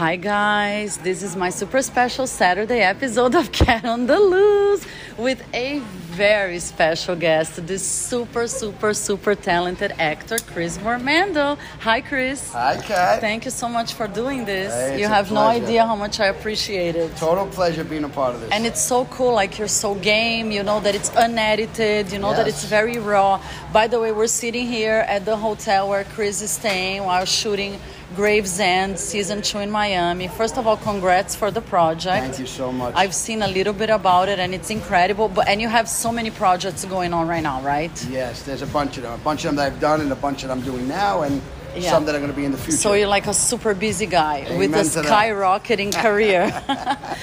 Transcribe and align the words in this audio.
Hi, 0.00 0.16
guys. 0.16 0.96
This 0.96 1.22
is 1.22 1.36
my 1.36 1.50
super 1.50 1.82
special 1.82 2.26
Saturday 2.26 2.80
episode 2.80 3.34
of 3.34 3.52
Cat 3.52 3.84
on 3.84 4.06
the 4.06 4.18
Loose 4.18 4.82
with 5.18 5.44
a 5.52 5.82
very 6.10 6.58
special 6.58 7.14
guest, 7.14 7.64
this 7.66 7.86
super, 7.86 8.46
super, 8.46 8.92
super 8.92 9.34
talented 9.34 9.92
actor, 9.98 10.38
Chris 10.38 10.76
Mormando. 10.78 11.56
Hi, 11.80 12.00
Chris. 12.00 12.52
Hi, 12.52 12.76
Kat. 12.76 13.20
Thank 13.20 13.44
you 13.44 13.50
so 13.50 13.68
much 13.68 13.94
for 13.94 14.08
doing 14.08 14.44
this. 14.44 14.72
Hey, 14.72 15.00
you 15.00 15.06
have 15.06 15.30
no 15.30 15.40
idea 15.40 15.86
how 15.86 15.96
much 15.96 16.18
I 16.20 16.26
appreciate 16.26 16.96
it. 16.96 17.16
Total 17.16 17.46
pleasure 17.46 17.84
being 17.84 18.04
a 18.04 18.08
part 18.08 18.34
of 18.34 18.40
this. 18.40 18.50
And 18.50 18.66
it's 18.66 18.82
so 18.82 19.04
cool, 19.06 19.32
like 19.32 19.58
you're 19.58 19.68
so 19.68 19.94
game, 19.94 20.50
you 20.50 20.62
know 20.62 20.80
that 20.80 20.94
it's 20.94 21.10
unedited, 21.16 22.12
you 22.12 22.18
know 22.18 22.34
that 22.34 22.48
it's 22.48 22.64
very 22.64 22.98
raw. 22.98 23.40
By 23.72 23.86
the 23.86 24.00
way, 24.00 24.10
we're 24.12 24.26
sitting 24.26 24.66
here 24.66 25.04
at 25.08 25.24
the 25.24 25.36
hotel 25.36 25.88
where 25.88 26.04
Chris 26.04 26.42
is 26.42 26.50
staying 26.50 27.04
while 27.04 27.24
shooting 27.24 27.78
Gravesend 28.16 28.98
season 28.98 29.40
two 29.40 29.60
in 29.60 29.70
Miami. 29.70 30.26
First 30.26 30.58
of 30.58 30.66
all, 30.66 30.76
congrats 30.76 31.36
for 31.36 31.52
the 31.52 31.60
project. 31.60 32.26
Thank 32.26 32.40
you 32.40 32.46
so 32.46 32.72
much. 32.72 32.92
I've 32.96 33.14
seen 33.14 33.40
a 33.42 33.46
little 33.46 33.72
bit 33.72 33.88
about 33.88 34.28
it 34.28 34.40
and 34.40 34.52
it's 34.52 34.68
incredible. 34.68 35.28
But 35.28 35.46
and 35.46 35.60
you 35.60 35.68
have 35.68 35.88
so 36.00 36.10
many 36.10 36.30
projects 36.30 36.86
going 36.86 37.12
on 37.12 37.28
right 37.28 37.42
now, 37.42 37.60
right? 37.60 37.92
yes, 38.08 38.42
there's 38.42 38.62
a 38.62 38.66
bunch 38.68 38.96
of 38.96 39.02
them. 39.02 39.12
A 39.12 39.18
bunch 39.18 39.44
of 39.44 39.50
them 39.50 39.56
that 39.56 39.70
I've 39.70 39.80
done 39.80 40.00
and 40.00 40.10
a 40.10 40.16
bunch 40.16 40.40
that 40.42 40.50
I'm 40.50 40.62
doing 40.62 40.88
now 40.88 41.22
and 41.22 41.42
Yeah. 41.76 41.90
some 41.90 42.04
that 42.06 42.14
are 42.14 42.18
going 42.18 42.30
to 42.30 42.36
be 42.36 42.44
in 42.44 42.52
the 42.52 42.58
future. 42.58 42.76
So 42.76 42.92
you're 42.94 43.08
like 43.08 43.26
a 43.26 43.34
super 43.34 43.74
busy 43.74 44.06
guy 44.06 44.40
with 44.42 44.50
a 44.50 44.64
Amen 44.64 44.84
to 44.84 45.02
that. 45.02 45.04
skyrocketing 45.06 45.92
career. 46.06 46.50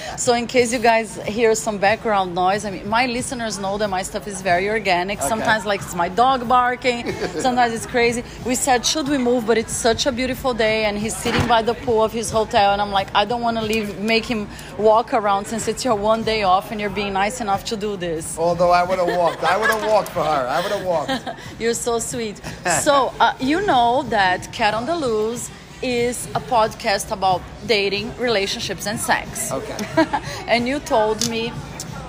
so 0.16 0.34
in 0.34 0.46
case 0.46 0.72
you 0.72 0.78
guys 0.78 1.16
hear 1.26 1.54
some 1.54 1.78
background 1.78 2.34
noise, 2.34 2.64
I 2.64 2.70
mean, 2.70 2.88
my 2.88 3.06
listeners 3.06 3.58
know 3.58 3.78
that 3.78 3.88
my 3.88 4.02
stuff 4.02 4.26
is 4.26 4.42
very 4.42 4.68
organic. 4.68 5.18
Okay. 5.18 5.28
Sometimes 5.28 5.64
like 5.66 5.80
it's 5.82 5.94
my 5.94 6.08
dog 6.08 6.48
barking. 6.48 7.12
Sometimes 7.46 7.72
it's 7.74 7.86
crazy. 7.86 8.22
We 8.46 8.54
said 8.54 8.84
should 8.84 9.08
we 9.08 9.18
move, 9.18 9.46
but 9.46 9.58
it's 9.58 9.72
such 9.72 10.06
a 10.06 10.12
beautiful 10.12 10.52
day, 10.54 10.84
and 10.86 10.98
he's 10.98 11.16
sitting 11.16 11.46
by 11.46 11.62
the 11.62 11.74
pool 11.74 12.02
of 12.02 12.12
his 12.12 12.30
hotel, 12.30 12.72
and 12.72 12.80
I'm 12.80 12.92
like, 12.92 13.08
I 13.14 13.24
don't 13.24 13.42
want 13.42 13.56
to 13.58 13.64
leave, 13.64 13.98
make 13.98 14.24
him 14.24 14.48
walk 14.78 15.12
around 15.14 15.46
since 15.46 15.68
it's 15.68 15.84
your 15.84 15.94
one 15.96 16.22
day 16.22 16.42
off, 16.42 16.70
and 16.70 16.80
you're 16.80 16.96
being 17.02 17.12
nice 17.12 17.40
enough 17.40 17.64
to 17.66 17.76
do 17.76 17.96
this. 17.96 18.36
Although 18.38 18.70
I 18.70 18.82
would 18.88 18.98
have 18.98 19.08
walked. 19.16 19.42
I 19.44 19.56
would 19.56 19.70
have 19.70 19.84
walked 19.90 20.08
for 20.10 20.24
her. 20.24 20.42
I 20.48 20.60
would 20.62 20.72
have 20.72 20.84
walked. 20.84 21.12
You're 21.58 21.74
so 21.74 21.98
sweet. 21.98 22.40
so, 22.82 23.12
uh, 23.20 23.34
you 23.40 23.60
know 23.66 24.02
that 24.08 24.37
Cat 24.46 24.74
on 24.74 24.86
the 24.86 24.96
Loose 24.96 25.50
is 25.82 26.26
a 26.34 26.40
podcast 26.40 27.10
about 27.12 27.42
dating, 27.66 28.16
relationships, 28.18 28.86
and 28.86 28.98
sex. 28.98 29.52
Okay. 29.52 29.76
and 30.48 30.66
you 30.66 30.80
told 30.80 31.28
me 31.28 31.52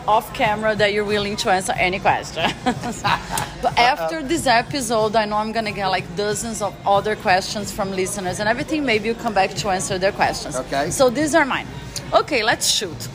off 0.07 0.33
camera 0.33 0.75
that 0.75 0.91
you're 0.93 1.05
willing 1.05 1.35
to 1.35 1.51
answer 1.51 1.73
any 1.73 1.99
question. 1.99 2.51
but 2.63 3.77
after 3.77 4.23
this 4.23 4.47
episode, 4.47 5.15
I 5.15 5.25
know 5.25 5.37
I'm 5.37 5.51
gonna 5.51 5.71
get 5.71 5.87
like 5.87 6.15
dozens 6.15 6.61
of 6.61 6.75
other 6.85 7.15
questions 7.15 7.71
from 7.71 7.91
listeners 7.91 8.39
and 8.39 8.49
everything. 8.49 8.85
Maybe 8.85 9.07
you 9.07 9.15
come 9.15 9.33
back 9.33 9.51
to 9.55 9.69
answer 9.69 9.97
their 9.99 10.11
questions. 10.11 10.55
Okay. 10.55 10.89
So 10.89 11.09
these 11.09 11.35
are 11.35 11.45
mine. 11.45 11.67
Okay, 12.13 12.43
let's 12.43 12.67
shoot. 12.67 13.07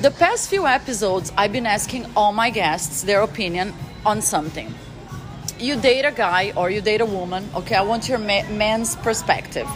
The 0.00 0.10
past 0.10 0.48
few 0.48 0.66
episodes, 0.66 1.32
I've 1.36 1.52
been 1.52 1.66
asking 1.66 2.06
all 2.16 2.32
my 2.32 2.50
guests 2.50 3.02
their 3.02 3.22
opinion 3.22 3.74
on 4.04 4.22
something 4.22 4.74
you 5.58 5.76
date 5.80 6.04
a 6.04 6.12
guy 6.12 6.52
or 6.56 6.70
you 6.70 6.80
date 6.80 7.00
a 7.00 7.06
woman 7.06 7.48
okay 7.54 7.74
i 7.74 7.82
want 7.82 8.08
your 8.08 8.18
ma- 8.18 8.48
man's 8.50 8.96
perspective. 8.96 9.68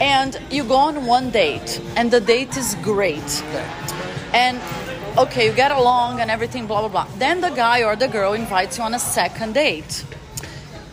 And 0.00 0.38
you 0.50 0.62
go 0.64 0.76
on 0.76 1.06
one 1.06 1.30
date 1.30 1.80
and 1.96 2.10
the 2.10 2.20
date 2.20 2.56
is 2.56 2.76
great. 2.82 3.42
And 4.32 4.60
okay 5.18 5.46
you 5.46 5.52
get 5.52 5.72
along 5.72 6.20
and 6.20 6.30
everything 6.30 6.66
blah 6.66 6.80
blah 6.80 6.88
blah. 6.88 7.08
Then 7.18 7.40
the 7.40 7.50
guy 7.50 7.82
or 7.82 7.96
the 7.96 8.06
girl 8.06 8.34
invites 8.34 8.78
you 8.78 8.84
on 8.84 8.94
a 8.94 8.98
second 8.98 9.54
date. 9.54 10.04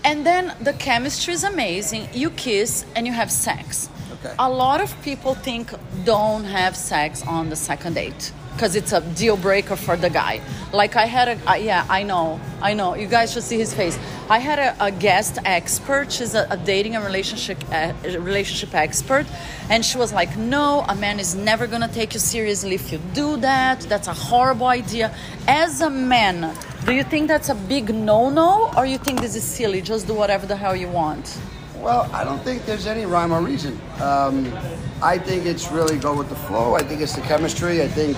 And 0.03 0.25
then 0.25 0.55
the 0.61 0.73
chemistry 0.73 1.33
is 1.33 1.43
amazing. 1.43 2.07
You 2.13 2.29
kiss 2.31 2.85
and 2.95 3.05
you 3.05 3.13
have 3.13 3.31
sex. 3.31 3.89
Okay. 4.13 4.33
a 4.39 4.49
lot 4.49 4.81
of 4.81 4.89
people 5.03 5.35
think 5.35 5.71
don't 6.03 6.45
have 6.45 6.75
sex 6.75 7.21
on 7.27 7.49
the 7.49 7.55
second 7.55 7.93
date 7.95 8.31
because 8.55 8.75
it's 8.75 8.93
a 8.93 9.01
deal 9.15 9.37
breaker 9.37 9.75
for 9.75 9.97
the 9.97 10.09
guy. 10.09 10.41
Like 10.71 10.95
i 10.95 11.05
had 11.05 11.27
a 11.27 11.51
uh, 11.51 11.55
yeah 11.55 11.85
i 11.89 12.03
know 12.03 12.39
i 12.61 12.73
know. 12.73 12.95
You 12.95 13.07
guys 13.07 13.33
should 13.33 13.43
see 13.43 13.57
his 13.57 13.73
face. 13.73 13.97
I 14.29 14.39
had 14.39 14.59
a, 14.59 14.85
a 14.85 14.91
guest 14.91 15.37
expert. 15.45 16.11
She's 16.11 16.33
a, 16.33 16.47
a 16.49 16.57
dating 16.57 16.95
and 16.95 17.05
relationship 17.05 17.57
uh, 17.71 17.93
relationship 18.03 18.73
expert. 18.73 19.25
And 19.69 19.85
she 19.85 19.97
was 19.97 20.11
like 20.13 20.37
no 20.37 20.85
a 20.87 20.95
man 20.95 21.19
is 21.19 21.35
never 21.35 21.67
gonna 21.67 21.91
take 21.99 22.13
you 22.13 22.19
seriously 22.19 22.75
if 22.75 22.91
you 22.91 22.99
do 23.13 23.37
that. 23.37 23.81
That's 23.81 24.07
a 24.07 24.13
horrible 24.13 24.67
idea. 24.67 25.13
As 25.47 25.81
a 25.81 25.89
man 25.89 26.55
do 26.85 26.93
you 26.93 27.03
think 27.03 27.27
that's 27.27 27.49
a 27.49 27.55
big 27.55 27.91
no-no 27.93 28.71
or 28.77 28.85
you 28.85 28.99
think 28.99 29.19
this 29.19 29.35
is 29.35 29.43
silly? 29.43 29.81
Just 29.81 30.05
do 30.05 30.13
whatever 30.13 30.45
the 30.45 30.55
hell 30.55 30.75
you 30.75 30.87
want. 30.87 31.35
Well, 31.77 32.07
I 32.13 32.23
don't 32.23 32.39
think 32.43 32.63
there's 32.65 32.85
any 32.85 33.07
rhyme 33.07 33.31
or 33.33 33.41
reason. 33.41 33.79
Um, 33.99 34.53
I 35.01 35.17
think 35.17 35.47
it's 35.47 35.71
really 35.71 35.97
go 35.97 36.15
with 36.15 36.29
the 36.29 36.35
flow. 36.35 36.75
I 36.75 36.83
think 36.83 37.01
it's 37.01 37.15
the 37.15 37.21
chemistry. 37.21 37.81
I 37.81 37.87
think 37.87 38.17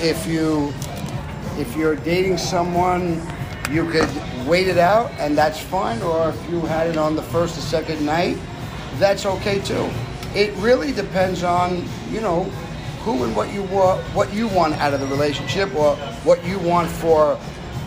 if 0.00 0.26
you 0.26 0.72
if 1.58 1.76
you're 1.76 1.96
dating 1.96 2.38
someone, 2.38 3.20
you 3.70 3.88
could 3.90 4.08
wait 4.46 4.66
it 4.66 4.78
out, 4.78 5.10
and 5.18 5.36
that's 5.36 5.60
fine. 5.60 6.00
Or 6.02 6.30
if 6.30 6.50
you 6.50 6.60
had 6.62 6.88
it 6.88 6.96
on 6.96 7.16
the 7.16 7.22
first 7.22 7.58
or 7.58 7.60
second 7.60 8.04
night, 8.04 8.38
that's 8.98 9.26
okay 9.26 9.60
too. 9.60 9.88
It 10.34 10.54
really 10.56 10.92
depends 10.92 11.42
on 11.42 11.84
you 12.10 12.20
know 12.20 12.44
who 13.04 13.24
and 13.24 13.34
what 13.34 13.52
you 13.52 13.62
want, 13.64 14.00
what 14.14 14.32
you 14.32 14.48
want 14.48 14.74
out 14.74 14.94
of 14.94 15.00
the 15.00 15.06
relationship, 15.06 15.74
or 15.74 15.96
what 16.24 16.44
you 16.44 16.58
want 16.58 16.88
for 16.88 17.38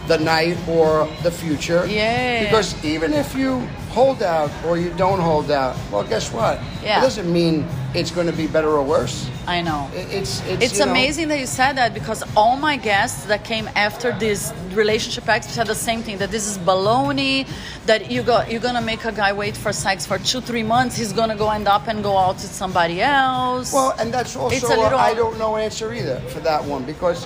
the 0.08 0.18
night 0.18 0.58
or 0.68 1.08
the 1.24 1.32
future. 1.32 1.86
Yeah. 1.86 2.44
Because 2.44 2.84
even 2.84 3.14
if 3.14 3.36
you 3.36 3.60
hold 3.90 4.22
out 4.22 4.52
or 4.66 4.78
you 4.78 4.92
don't 4.96 5.20
hold 5.20 5.50
out, 5.50 5.78
well, 5.92 6.04
guess 6.04 6.32
what? 6.34 6.60
Yeah. 6.82 7.00
It 7.00 7.02
doesn't 7.02 7.32
mean 7.32 7.66
it's 7.94 8.12
going 8.12 8.28
to 8.28 8.34
be 8.34 8.48
better 8.48 8.70
or 8.70 8.84
worse. 8.84 9.30
i 9.48 9.62
know 9.62 9.90
It- 9.94 10.10
It's 10.20 10.42
it's, 10.48 10.64
It's 10.66 10.80
you 10.80 10.86
know, 10.86 10.92
amazing 10.92 11.28
that 11.30 11.40
you 11.40 11.46
said 11.48 11.74
that 11.78 11.94
because 11.94 12.24
all 12.36 12.56
my 12.58 12.76
guests 12.78 13.26
that 13.26 13.44
came 13.44 13.70
after 13.76 14.12
this 14.26 14.54
relationship 14.74 15.28
expert 15.30 15.54
said 15.54 15.68
the 15.68 15.76
same 15.90 16.02
thing 16.02 16.18
that 16.18 16.32
this 16.32 16.46
is 16.48 16.58
baloney, 16.58 17.46
that 17.86 18.10
you 18.12 18.24
go 18.24 18.42
you're 18.50 18.66
gonna 18.70 18.82
make 18.82 19.04
a 19.06 19.12
guy 19.12 19.32
wait 19.34 19.56
for 19.56 19.72
sex 19.74 20.06
for 20.06 20.18
two, 20.18 20.42
three 20.42 20.64
months, 20.64 20.96
he's 20.98 21.14
gonna 21.14 21.36
go 21.36 21.50
end 21.50 21.68
up 21.68 21.88
and 21.88 22.04
go 22.04 22.18
out 22.18 22.36
with 22.36 22.52
somebody 22.64 23.02
else. 23.02 23.72
Well, 23.74 23.94
and 24.00 24.12
that's 24.14 24.36
also 24.36 24.56
It's 24.56 24.64
a 24.64 24.76
little- 24.84 25.00
I 25.00 25.14
don't 25.14 25.38
know 25.38 25.58
answer 25.58 25.94
either 25.94 26.18
for 26.34 26.40
that 26.42 26.64
one 26.64 26.84
because 26.84 27.20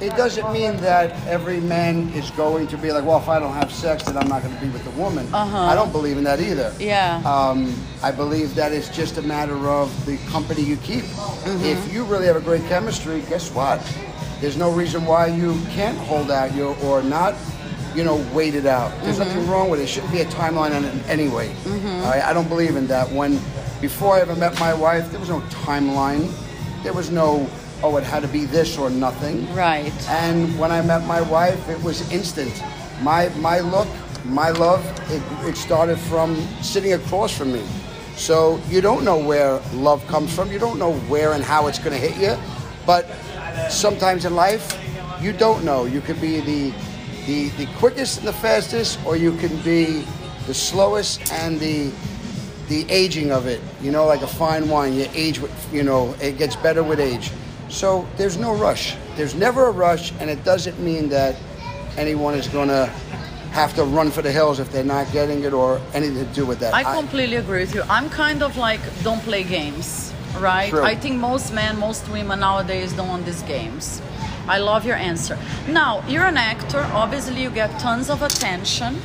it 0.00 0.10
doesn't 0.16 0.52
mean 0.52 0.76
that 0.78 1.10
every 1.26 1.60
man 1.60 2.08
is 2.10 2.30
going 2.32 2.66
to 2.68 2.76
be 2.76 2.92
like, 2.92 3.04
well, 3.04 3.18
if 3.18 3.28
I 3.28 3.38
don't 3.38 3.54
have 3.54 3.72
sex, 3.72 4.02
then 4.04 4.16
I'm 4.16 4.28
not 4.28 4.42
going 4.42 4.54
to 4.54 4.60
be 4.60 4.68
with 4.68 4.84
the 4.84 4.90
woman. 4.90 5.26
Uh-huh. 5.34 5.58
I 5.58 5.74
don't 5.74 5.90
believe 5.92 6.18
in 6.18 6.24
that 6.24 6.40
either. 6.40 6.72
Yeah. 6.78 7.22
Um, 7.24 7.74
I 8.02 8.10
believe 8.10 8.54
that 8.56 8.72
it's 8.72 8.88
just 8.94 9.16
a 9.16 9.22
matter 9.22 9.56
of 9.68 9.88
the 10.06 10.18
company 10.30 10.62
you 10.62 10.76
keep. 10.78 11.04
Mm-hmm. 11.04 11.64
If 11.64 11.92
you 11.92 12.04
really 12.04 12.26
have 12.26 12.36
a 12.36 12.40
great 12.40 12.64
chemistry, 12.66 13.22
guess 13.28 13.50
what? 13.54 13.80
There's 14.40 14.56
no 14.58 14.70
reason 14.70 15.06
why 15.06 15.28
you 15.28 15.58
can't 15.70 15.96
hold 15.96 16.30
out 16.30 16.54
you 16.54 16.74
or 16.84 17.02
not, 17.02 17.34
you 17.94 18.04
know, 18.04 18.16
wait 18.34 18.54
it 18.54 18.66
out. 18.66 18.90
There's 19.02 19.18
Mm-hmm. 19.18 19.28
nothing 19.34 19.50
wrong 19.50 19.70
with 19.70 19.80
it. 19.80 19.84
It 19.84 19.88
shouldn't 19.88 20.12
be 20.12 20.20
a 20.20 20.26
timeline 20.26 20.76
on 20.76 20.84
it 20.84 21.08
anyway. 21.08 21.54
All 21.66 22.10
right? 22.10 22.22
I 22.22 22.34
don't 22.34 22.48
believe 22.48 22.76
in 22.76 22.86
that. 22.88 23.10
When 23.10 23.40
before 23.80 24.16
I 24.16 24.20
ever 24.20 24.36
met 24.36 24.58
my 24.60 24.74
wife, 24.74 25.10
there 25.10 25.20
was 25.20 25.30
no 25.30 25.40
timeline. 25.64 26.30
There 26.82 26.92
was 26.92 27.10
no 27.10 27.48
oh, 27.82 27.96
it 27.96 28.04
had 28.04 28.22
to 28.22 28.28
be 28.28 28.44
this 28.46 28.78
or 28.78 28.90
nothing. 28.90 29.52
right. 29.54 29.92
And 30.08 30.58
when 30.58 30.70
I 30.70 30.82
met 30.82 31.06
my 31.06 31.20
wife, 31.20 31.68
it 31.68 31.82
was 31.82 32.10
instant. 32.12 32.62
My 33.02 33.28
my 33.36 33.60
look, 33.60 33.88
my 34.24 34.50
love, 34.50 34.82
it, 35.10 35.22
it 35.48 35.56
started 35.56 35.98
from 35.98 36.36
sitting 36.62 36.92
across 36.94 37.36
from 37.36 37.52
me. 37.52 37.64
So 38.16 38.60
you 38.70 38.80
don't 38.80 39.04
know 39.04 39.18
where 39.18 39.60
love 39.74 40.06
comes 40.06 40.34
from. 40.34 40.50
You 40.50 40.58
don't 40.58 40.78
know 40.78 40.94
where 41.08 41.32
and 41.32 41.44
how 41.44 41.66
it's 41.66 41.78
going 41.78 41.92
to 42.00 42.08
hit 42.08 42.16
you. 42.16 42.36
But 42.86 43.04
sometimes 43.70 44.24
in 44.24 44.34
life, 44.34 44.64
you 45.20 45.32
don't 45.32 45.64
know. 45.64 45.84
You 45.84 46.00
could 46.00 46.20
be 46.20 46.40
the 46.40 46.72
the 47.26 47.48
the 47.58 47.66
quickest 47.78 48.18
and 48.18 48.28
the 48.28 48.32
fastest, 48.32 48.98
or 49.04 49.16
you 49.16 49.32
can 49.36 49.54
be 49.62 50.04
the 50.46 50.54
slowest 50.54 51.30
and 51.32 51.60
the 51.60 51.90
the 52.68 52.86
aging 52.90 53.32
of 53.32 53.46
it. 53.46 53.60
You 53.82 53.90
know, 53.92 54.06
like 54.06 54.22
a 54.22 54.26
fine 54.26 54.68
wine, 54.68 54.94
you 54.94 55.06
age 55.12 55.38
with, 55.38 55.52
you 55.72 55.82
know, 55.82 56.14
it 56.20 56.38
gets 56.38 56.56
better 56.56 56.82
with 56.82 57.00
age. 57.00 57.30
So 57.68 58.06
there's 58.16 58.36
no 58.36 58.54
rush. 58.54 58.96
There's 59.16 59.34
never 59.34 59.66
a 59.66 59.70
rush, 59.70 60.12
and 60.20 60.30
it 60.30 60.44
doesn't 60.44 60.78
mean 60.80 61.08
that 61.10 61.36
anyone 61.96 62.34
is 62.34 62.48
going 62.48 62.68
to 62.68 62.86
have 63.52 63.74
to 63.74 63.84
run 63.84 64.10
for 64.10 64.22
the 64.22 64.30
hills 64.30 64.60
if 64.60 64.70
they're 64.70 64.84
not 64.84 65.10
getting 65.12 65.42
it 65.44 65.52
or 65.52 65.80
anything 65.94 66.26
to 66.26 66.32
do 66.34 66.44
with 66.44 66.58
that. 66.60 66.74
I 66.74 66.82
completely 66.94 67.36
agree 67.36 67.60
with 67.60 67.74
you. 67.74 67.82
I'm 67.88 68.10
kind 68.10 68.42
of 68.42 68.56
like 68.56 68.80
don't 69.02 69.22
play 69.22 69.44
games, 69.44 70.12
right? 70.38 70.70
True. 70.70 70.84
I 70.84 70.94
think 70.94 71.18
most 71.18 71.52
men, 71.54 71.78
most 71.78 72.08
women 72.10 72.40
nowadays 72.40 72.92
don't 72.92 73.08
want 73.08 73.24
these 73.24 73.42
games. 73.42 74.02
I 74.46 74.58
love 74.58 74.84
your 74.84 74.96
answer. 74.96 75.38
Now, 75.68 76.06
you're 76.06 76.26
an 76.26 76.36
actor. 76.36 76.86
Obviously, 76.92 77.42
you 77.42 77.50
get 77.50 77.80
tons 77.80 78.10
of 78.10 78.22
attention. 78.22 79.00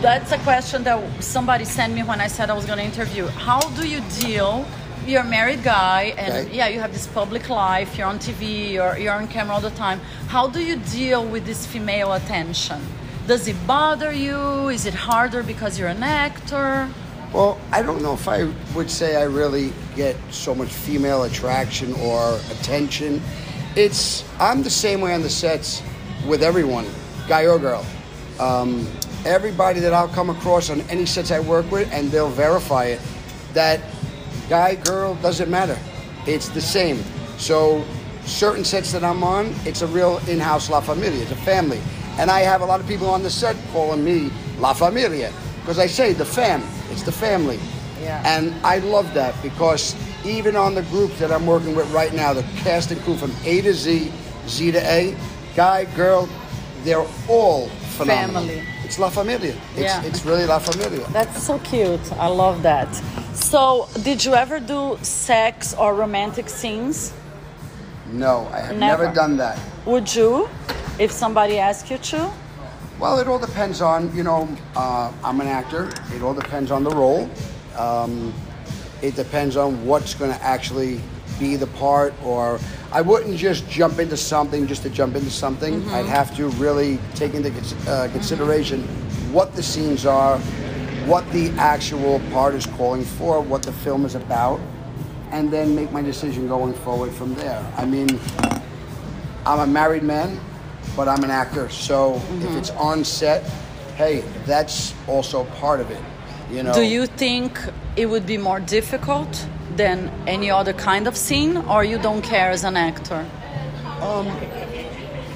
That's 0.00 0.30
a 0.32 0.38
question 0.38 0.84
that 0.84 0.98
somebody 1.22 1.64
sent 1.64 1.94
me 1.94 2.02
when 2.02 2.20
I 2.20 2.28
said 2.28 2.48
I 2.48 2.54
was 2.54 2.64
going 2.64 2.78
to 2.78 2.84
interview. 2.84 3.26
How 3.26 3.60
do 3.60 3.86
you 3.88 4.00
deal? 4.20 4.66
You're 5.06 5.20
a 5.22 5.24
married 5.24 5.62
guy, 5.62 6.14
and 6.18 6.34
Okay. 6.48 6.56
yeah, 6.56 6.66
you 6.66 6.80
have 6.80 6.92
this 6.92 7.06
public 7.06 7.48
life. 7.48 7.96
You're 7.96 8.08
on 8.08 8.18
TV. 8.18 8.72
You're 8.72 8.98
you're 8.98 9.14
on 9.14 9.28
camera 9.28 9.54
all 9.54 9.60
the 9.60 9.70
time. 9.70 10.00
How 10.26 10.48
do 10.48 10.60
you 10.60 10.76
deal 10.92 11.24
with 11.24 11.46
this 11.46 11.64
female 11.64 12.12
attention? 12.14 12.80
Does 13.28 13.46
it 13.46 13.56
bother 13.68 14.12
you? 14.12 14.68
Is 14.68 14.84
it 14.84 14.94
harder 14.94 15.44
because 15.44 15.78
you're 15.78 15.88
an 15.88 16.02
actor? 16.02 16.88
Well, 17.32 17.56
I 17.70 17.82
don't 17.82 18.02
know 18.02 18.14
if 18.14 18.26
I 18.26 18.48
would 18.74 18.90
say 18.90 19.14
I 19.16 19.24
really 19.24 19.72
get 19.94 20.16
so 20.30 20.54
much 20.56 20.70
female 20.70 21.22
attraction 21.22 21.92
or 22.02 22.38
attention. 22.50 23.22
It's 23.76 24.24
I'm 24.40 24.64
the 24.64 24.70
same 24.70 25.00
way 25.00 25.14
on 25.14 25.22
the 25.22 25.30
sets 25.30 25.82
with 26.26 26.42
everyone, 26.42 26.86
guy 27.28 27.46
or 27.46 27.60
girl. 27.60 27.84
Um, 28.40 28.88
everybody 29.24 29.78
that 29.80 29.92
I'll 29.92 30.08
come 30.08 30.30
across 30.30 30.68
on 30.70 30.80
any 30.90 31.06
sets 31.06 31.30
I 31.30 31.38
work 31.40 31.70
with, 31.70 31.88
and 31.92 32.10
they'll 32.10 32.28
verify 32.46 32.86
it, 32.86 33.00
that 33.54 33.80
guy, 34.48 34.74
girl 34.76 35.14
doesn't 35.16 35.50
matter. 35.50 35.78
It's 36.26 36.48
the 36.48 36.60
same. 36.60 37.02
So 37.38 37.84
certain 38.24 38.64
sets 38.64 38.92
that 38.92 39.04
I'm 39.04 39.22
on, 39.22 39.54
it's 39.64 39.82
a 39.82 39.86
real 39.86 40.18
in-house 40.28 40.70
La 40.70 40.80
Familia. 40.80 41.22
It's 41.22 41.30
a 41.32 41.36
family, 41.36 41.80
and 42.18 42.30
I 42.30 42.40
have 42.40 42.60
a 42.62 42.64
lot 42.66 42.80
of 42.80 42.86
people 42.88 43.08
on 43.08 43.22
the 43.22 43.30
set 43.30 43.56
calling 43.72 44.04
me 44.04 44.30
La 44.58 44.72
Familia 44.72 45.32
because 45.60 45.78
I 45.78 45.86
say 45.86 46.12
the 46.12 46.24
fam. 46.24 46.62
It's 46.90 47.02
the 47.02 47.12
family. 47.12 47.58
Yeah. 48.00 48.22
And 48.24 48.54
I 48.64 48.78
love 48.78 49.12
that 49.14 49.34
because 49.42 49.94
even 50.24 50.54
on 50.56 50.74
the 50.74 50.82
group 50.82 51.12
that 51.16 51.32
I'm 51.32 51.46
working 51.46 51.74
with 51.74 51.90
right 51.92 52.12
now, 52.12 52.32
the 52.32 52.42
cast 52.58 52.90
and 52.90 53.00
crew 53.02 53.16
from 53.16 53.32
A 53.44 53.60
to 53.62 53.72
Z, 53.74 54.12
Z 54.48 54.72
to 54.72 54.80
A, 54.80 55.16
guy, 55.54 55.84
girl, 55.96 56.28
they're 56.84 57.06
all 57.28 57.68
phenomenal. 57.96 58.42
Family. 58.46 58.62
It's 58.84 58.98
La 58.98 59.08
Familia. 59.08 59.54
It's, 59.72 59.80
Yeah. 59.80 60.02
it's 60.04 60.24
really 60.24 60.46
La 60.46 60.58
Familia. 60.58 61.06
That's 61.10 61.42
so 61.42 61.58
cute. 61.60 62.12
I 62.12 62.28
love 62.28 62.62
that. 62.62 62.88
So, 63.36 63.86
did 64.02 64.24
you 64.24 64.34
ever 64.34 64.58
do 64.58 64.98
sex 65.02 65.74
or 65.74 65.94
romantic 65.94 66.48
scenes? 66.48 67.12
No, 68.10 68.48
I 68.50 68.60
have 68.60 68.76
Never. 68.76 69.02
never, 69.02 69.14
done 69.14 69.36
that. 69.36 69.58
Would 69.84 70.14
you, 70.14 70.48
if 70.98 71.10
somebody 71.10 71.58
asked 71.58 71.90
you 71.90 71.98
to? 71.98 72.32
Well, 72.98 73.18
it 73.18 73.28
all 73.28 73.38
depends 73.38 73.82
on, 73.82 74.14
you 74.16 74.22
know, 74.22 74.48
uh, 74.74 75.12
I'm 75.22 75.40
an 75.42 75.48
actor. 75.48 75.92
It 76.14 76.22
all 76.22 76.32
depends 76.32 76.70
on 76.70 76.82
the 76.82 76.90
role. 76.90 77.28
Um, 77.76 78.32
it 79.02 79.14
depends 79.16 79.58
on 79.58 79.84
what's 79.84 80.14
going 80.14 80.32
to 80.32 80.42
actually 80.42 81.02
be 81.38 81.56
the 81.56 81.66
part, 81.66 82.14
or 82.24 82.58
I 82.90 83.02
wouldn't 83.02 83.36
just 83.36 83.68
jump 83.68 83.98
into 83.98 84.16
something 84.16 84.66
just 84.66 84.82
to 84.84 84.90
jump 84.90 85.14
into 85.14 85.30
something. 85.30 85.82
Mm-hmm. 85.82 85.94
I'd 85.94 86.06
have 86.06 86.34
to 86.38 86.48
really 86.50 86.98
take 87.14 87.34
into 87.34 87.52
uh, 87.86 88.08
consideration 88.12 88.82
what 89.30 89.54
the 89.54 89.62
scenes 89.62 90.06
are, 90.06 90.40
what 91.06 91.28
the 91.30 91.50
actual 91.52 92.20
part 92.32 92.54
is 92.54 92.66
calling 92.66 93.04
for, 93.04 93.40
what 93.40 93.62
the 93.62 93.72
film 93.72 94.04
is 94.04 94.14
about, 94.16 94.60
and 95.30 95.50
then 95.52 95.74
make 95.74 95.92
my 95.92 96.02
decision 96.02 96.48
going 96.48 96.74
forward 96.74 97.12
from 97.12 97.34
there. 97.36 97.64
I 97.76 97.84
mean, 97.84 98.08
I'm 99.46 99.60
a 99.60 99.66
married 99.66 100.02
man, 100.02 100.40
but 100.96 101.06
I'm 101.08 101.22
an 101.22 101.30
actor. 101.30 101.68
So 101.70 102.14
Mm-hmm. 102.14 102.46
if 102.46 102.56
it's 102.56 102.70
on 102.70 103.04
set, 103.04 103.44
hey, 103.96 104.22
that's 104.46 104.94
also 105.06 105.44
part 105.60 105.80
of 105.80 105.90
it. 105.90 106.02
You 106.50 106.62
know. 106.64 106.72
Do 106.74 106.82
you 106.82 107.06
think 107.06 107.58
it 107.96 108.06
would 108.06 108.26
be 108.26 108.38
more 108.38 108.60
difficult 108.60 109.48
than 109.76 110.10
any 110.26 110.50
other 110.50 110.72
kind 110.72 111.06
of 111.06 111.16
scene, 111.16 111.56
or 111.56 111.84
you 111.84 111.98
don't 111.98 112.22
care 112.22 112.50
as 112.50 112.64
an 112.64 112.76
actor? 112.76 113.24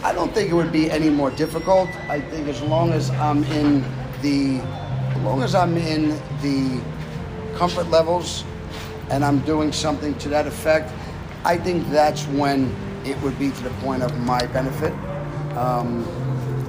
I 0.02 0.12
don't 0.14 0.32
think 0.34 0.50
it 0.50 0.54
would 0.54 0.72
be 0.72 0.90
any 0.90 1.10
more 1.10 1.30
difficult. 1.30 1.88
I 2.08 2.20
think 2.20 2.48
as 2.48 2.60
long 2.62 2.92
as 2.92 3.10
I'm 3.10 3.44
in 3.44 3.84
the, 4.22 4.60
long 5.22 5.42
as 5.42 5.54
I'm 5.54 5.76
in 5.76 6.10
the 6.40 6.80
comfort 7.56 7.88
levels, 7.90 8.44
and 9.10 9.24
I'm 9.24 9.40
doing 9.40 9.72
something 9.72 10.14
to 10.18 10.28
that 10.30 10.46
effect, 10.46 10.92
I 11.44 11.56
think 11.56 11.88
that's 11.90 12.26
when 12.26 12.74
it 13.04 13.20
would 13.22 13.38
be 13.38 13.50
to 13.50 13.62
the 13.62 13.70
point 13.82 14.02
of 14.02 14.16
my 14.20 14.46
benefit. 14.46 14.92
Um, 15.56 16.06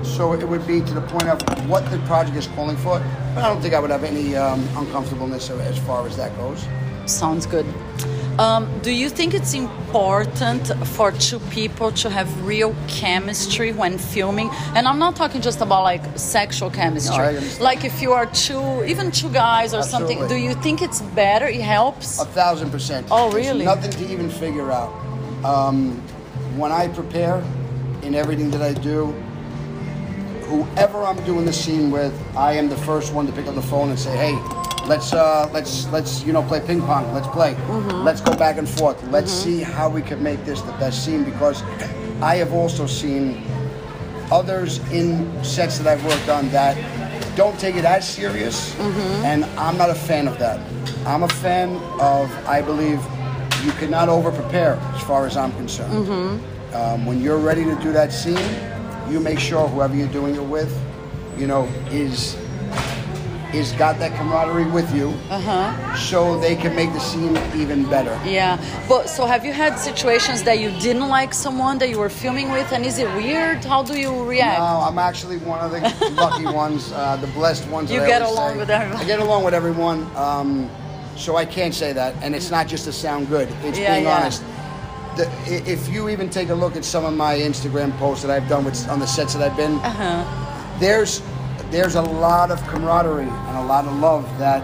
so 0.03 0.33
it 0.33 0.47
would 0.47 0.65
be 0.65 0.81
to 0.81 0.93
the 0.93 1.01
point 1.01 1.27
of 1.27 1.69
what 1.69 1.89
the 1.91 1.99
project 1.99 2.35
is 2.35 2.47
calling 2.47 2.75
for, 2.77 2.99
but 3.35 3.43
I 3.43 3.47
don't 3.47 3.61
think 3.61 3.73
I 3.73 3.79
would 3.79 3.91
have 3.91 4.03
any 4.03 4.35
um, 4.35 4.59
uncomfortableness 4.75 5.49
as 5.49 5.77
far 5.79 6.07
as 6.07 6.17
that 6.17 6.35
goes. 6.37 6.65
Sounds 7.05 7.45
good. 7.45 7.65
Um, 8.39 8.79
do 8.81 8.91
you 8.91 9.09
think 9.09 9.33
it's 9.33 9.53
important 9.53 10.65
for 10.87 11.11
two 11.11 11.39
people 11.51 11.91
to 11.91 12.09
have 12.09 12.27
real 12.45 12.73
chemistry 12.87 13.71
when 13.73 13.97
filming? 13.97 14.49
And 14.75 14.87
I'm 14.87 14.99
not 14.99 15.15
talking 15.15 15.41
just 15.41 15.61
about 15.61 15.83
like 15.83 16.01
sexual 16.17 16.69
chemistry. 16.71 17.17
No, 17.17 17.41
like 17.59 17.83
if 17.83 18.01
you 18.01 18.13
are 18.13 18.25
two, 18.27 18.83
even 18.85 19.11
two 19.11 19.29
guys 19.29 19.73
or 19.73 19.83
something, 19.83 20.27
do 20.27 20.35
you 20.35 20.53
think 20.55 20.81
it's 20.81 21.01
better? 21.01 21.47
It 21.47 21.61
helps? 21.61 22.21
A 22.21 22.25
thousand 22.25 22.71
percent. 22.71 23.07
Oh, 23.11 23.31
There's 23.31 23.47
really? 23.47 23.65
nothing 23.65 23.91
to 23.91 24.11
even 24.11 24.29
figure 24.29 24.71
out. 24.71 24.91
Um, 25.43 25.99
when 26.55 26.71
I 26.71 26.87
prepare 26.87 27.43
in 28.01 28.15
everything 28.15 28.49
that 28.51 28.61
I 28.61 28.73
do, 28.73 29.07
whoever 30.45 31.03
I'm 31.03 31.21
doing 31.25 31.45
the 31.45 31.53
scene 31.53 31.91
with, 31.91 32.13
I 32.35 32.53
am 32.53 32.69
the 32.69 32.77
first 32.77 33.13
one 33.13 33.25
to 33.27 33.31
pick 33.33 33.47
up 33.47 33.55
the 33.55 33.61
phone 33.61 33.89
and 33.89 33.99
say, 33.99 34.15
"Hey, 34.17 34.35
let's 34.91 35.13
uh, 35.13 35.49
let's 35.53 35.87
let's 35.87 36.23
you 36.25 36.33
know 36.33 36.43
play 36.43 36.59
ping 36.59 36.81
pong. 36.81 37.13
Let's 37.13 37.27
play. 37.27 37.53
Mm-hmm. 37.53 38.03
Let's 38.03 38.19
go 38.19 38.35
back 38.35 38.57
and 38.57 38.67
forth. 38.67 39.01
Let's 39.07 39.31
see 39.31 39.61
how 39.61 39.87
we 39.89 40.01
can 40.01 40.21
make 40.21 40.43
this 40.43 40.61
the 40.61 40.73
best 40.83 41.05
scene." 41.05 41.23
Because 41.23 41.63
I 42.21 42.35
have 42.41 42.51
also 42.51 42.85
seen 42.87 43.41
others 44.31 44.79
in 44.91 45.07
sets 45.43 45.77
that 45.79 45.87
I've 45.87 46.03
worked 46.05 46.27
on 46.27 46.49
that 46.49 46.75
don't 47.37 47.57
take 47.57 47.75
it 47.75 47.85
as 47.85 48.03
serious, 48.07 48.77
and 49.23 49.45
I'm 49.57 49.77
not 49.77 49.89
a 49.89 49.95
fan 49.95 50.27
of 50.27 50.37
that. 50.39 50.59
I'm 51.05 51.23
a 51.23 51.29
fan 51.45 51.69
of, 51.99 52.29
I 52.45 52.61
believe, 52.61 52.99
you 53.63 53.71
cannot 53.79 54.09
over 54.09 54.31
prepare 54.31 54.75
as 54.95 55.01
far 55.03 55.25
as 55.25 55.37
I'm 55.37 55.53
concerned. 55.53 55.93
Um, 56.73 57.05
when 57.05 57.21
you're 57.21 57.39
ready 57.39 57.63
to 57.63 57.75
do 57.81 57.91
that 57.93 58.11
scene, 58.11 58.49
you 59.09 59.19
make 59.19 59.39
sure 59.39 59.67
whoever 59.67 59.95
you're 59.95 60.15
doing 60.19 60.35
it 60.35 60.43
with, 60.43 60.71
you 61.37 61.47
know, 61.47 61.63
is 61.89 62.35
is 63.53 63.71
got 63.73 63.99
that 63.99 64.11
camaraderie 64.17 64.65
with 64.71 64.93
you, 64.95 65.13
so 65.97 66.39
they 66.39 66.55
can 66.55 66.75
make 66.75 66.91
the 66.93 66.99
scene 66.99 67.35
even 67.55 67.83
better. 67.89 68.17
Yeah, 68.25 68.57
but 68.87 69.07
so 69.09 69.25
have 69.25 69.45
you 69.45 69.51
had 69.53 69.75
situations 69.77 70.43
that 70.43 70.59
you 70.59 70.71
didn't 70.79 71.07
like 71.09 71.33
someone 71.33 71.77
that 71.79 71.89
you 71.89 71.99
were 71.99 72.09
filming 72.09 72.51
with, 72.51 72.71
and 72.71 72.85
is 72.85 72.97
it 72.97 73.07
weird? 73.15 73.63
How 73.65 73.83
do 73.83 73.99
you 73.99 74.23
react? 74.23 74.59
No, 74.59 74.65
I'm 74.87 74.97
actually 74.99 75.37
one 75.37 75.59
of 75.59 75.71
the 75.71 75.81
lucky 76.15 76.45
ones, 76.63 76.91
uh, 76.93 77.17
the 77.17 77.27
blessed 77.27 77.67
ones. 77.69 77.91
You 77.91 77.99
get 77.99 78.21
along 78.21 78.53
say. 78.53 78.57
with 78.59 78.69
everyone. 78.69 79.01
I 79.01 79.05
get 79.05 79.19
along 79.19 79.43
with 79.43 79.53
everyone, 79.53 80.09
um, 80.15 80.69
so 81.17 81.35
I 81.35 81.45
can't 81.45 81.73
say 81.73 81.93
that. 81.93 82.15
And 82.23 82.33
it's 82.35 82.51
not 82.51 82.67
just 82.67 82.85
to 82.85 82.91
sound 82.93 83.27
good; 83.29 83.49
it's 83.63 83.77
Yeah, 83.77 83.93
being 83.95 84.05
yeah. 84.05 84.17
honest. 84.17 84.43
The, 85.17 85.29
if 85.45 85.89
you 85.89 86.07
even 86.07 86.29
take 86.29 86.49
a 86.49 86.55
look 86.55 86.77
at 86.77 86.85
some 86.85 87.03
of 87.03 87.13
my 87.13 87.35
Instagram 87.37 87.91
posts 87.97 88.23
that 88.23 88.31
I've 88.31 88.47
done 88.47 88.63
with 88.63 88.87
on 88.87 88.99
the 88.99 89.05
sets 89.07 89.33
that 89.35 89.43
I've 89.43 89.57
been, 89.57 89.75
Uh-huh. 89.79 90.79
there's 90.79 91.21
there's 91.71 91.95
a 91.95 92.01
lot 92.01 92.51
of 92.51 92.61
camaraderie 92.67 93.23
and 93.23 93.57
a 93.57 93.63
lot 93.63 93.85
of 93.85 93.97
love 93.99 94.23
that 94.37 94.63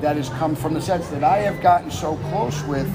that 0.00 0.16
has 0.16 0.28
come 0.30 0.54
from 0.56 0.72
the 0.72 0.80
sets 0.80 1.08
that 1.10 1.22
I 1.22 1.38
have 1.38 1.60
gotten 1.60 1.90
so 1.90 2.16
close 2.30 2.62
with 2.64 2.86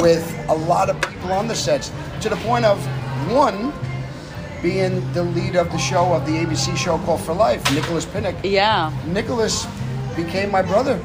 with 0.00 0.24
a 0.48 0.54
lot 0.54 0.90
of 0.90 1.00
people 1.00 1.32
on 1.32 1.48
the 1.48 1.54
sets 1.54 1.90
to 2.20 2.28
the 2.28 2.36
point 2.36 2.64
of 2.64 2.78
one 3.32 3.72
being 4.62 5.10
the 5.12 5.22
lead 5.22 5.56
of 5.56 5.70
the 5.70 5.78
show 5.78 6.12
of 6.12 6.26
the 6.26 6.32
ABC 6.32 6.76
show 6.76 6.98
called 6.98 7.20
For 7.20 7.32
Life, 7.34 7.62
Nicholas 7.72 8.04
Pinnock. 8.04 8.34
Yeah, 8.42 8.92
Nicholas 9.06 9.66
became 10.16 10.50
my 10.50 10.62
brother. 10.62 11.00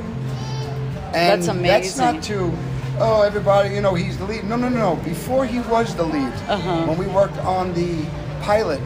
And 1.14 1.44
That's 1.44 1.94
That's 1.94 1.98
not 1.98 2.24
to, 2.24 2.52
oh, 3.00 3.22
everybody, 3.22 3.76
you 3.76 3.82
know, 3.82 3.94
he's 3.94 4.18
the 4.18 4.26
lead. 4.26 4.46
No, 4.46 4.56
no, 4.56 4.70
no. 4.70 4.96
no. 4.96 5.04
Before 5.04 5.46
he 5.46 5.60
was 5.60 5.94
the 5.96 6.04
lead, 6.04 6.34
Uh-huh. 6.48 6.86
when 6.88 6.98
we 6.98 7.06
worked 7.08 7.38
on 7.40 7.74
the 7.74 8.06
pilot, 8.42 8.80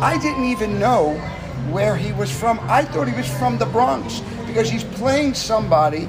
I 0.00 0.18
didn't 0.18 0.44
even 0.44 0.78
know 0.78 1.14
where 1.70 1.96
he 1.96 2.12
was 2.12 2.30
from. 2.30 2.58
I 2.62 2.82
thought 2.84 3.08
he 3.08 3.14
was 3.14 3.28
from 3.38 3.58
the 3.58 3.66
Bronx 3.66 4.20
because 4.46 4.70
he's 4.70 4.84
playing 4.84 5.34
somebody 5.34 6.08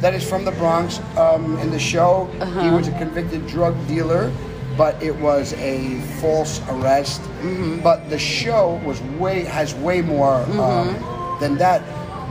that 0.00 0.14
is 0.14 0.28
from 0.28 0.44
the 0.44 0.52
Bronx 0.52 1.00
um, 1.16 1.58
in 1.58 1.70
the 1.70 1.78
show. 1.78 2.28
Uh-huh. 2.40 2.60
He 2.62 2.70
was 2.70 2.88
a 2.88 2.92
convicted 2.92 3.46
drug 3.46 3.74
dealer, 3.88 4.32
but 4.76 5.00
it 5.02 5.14
was 5.16 5.54
a 5.54 6.00
false 6.20 6.60
arrest. 6.68 7.20
Mm-hmm. 7.22 7.80
But 7.82 8.08
the 8.10 8.18
show 8.18 8.80
was 8.84 9.00
way 9.18 9.44
has 9.44 9.74
way 9.74 10.02
more 10.02 10.40
Mm-hmm. 10.46 10.60
um, 10.60 11.40
than 11.40 11.56
that. 11.58 11.82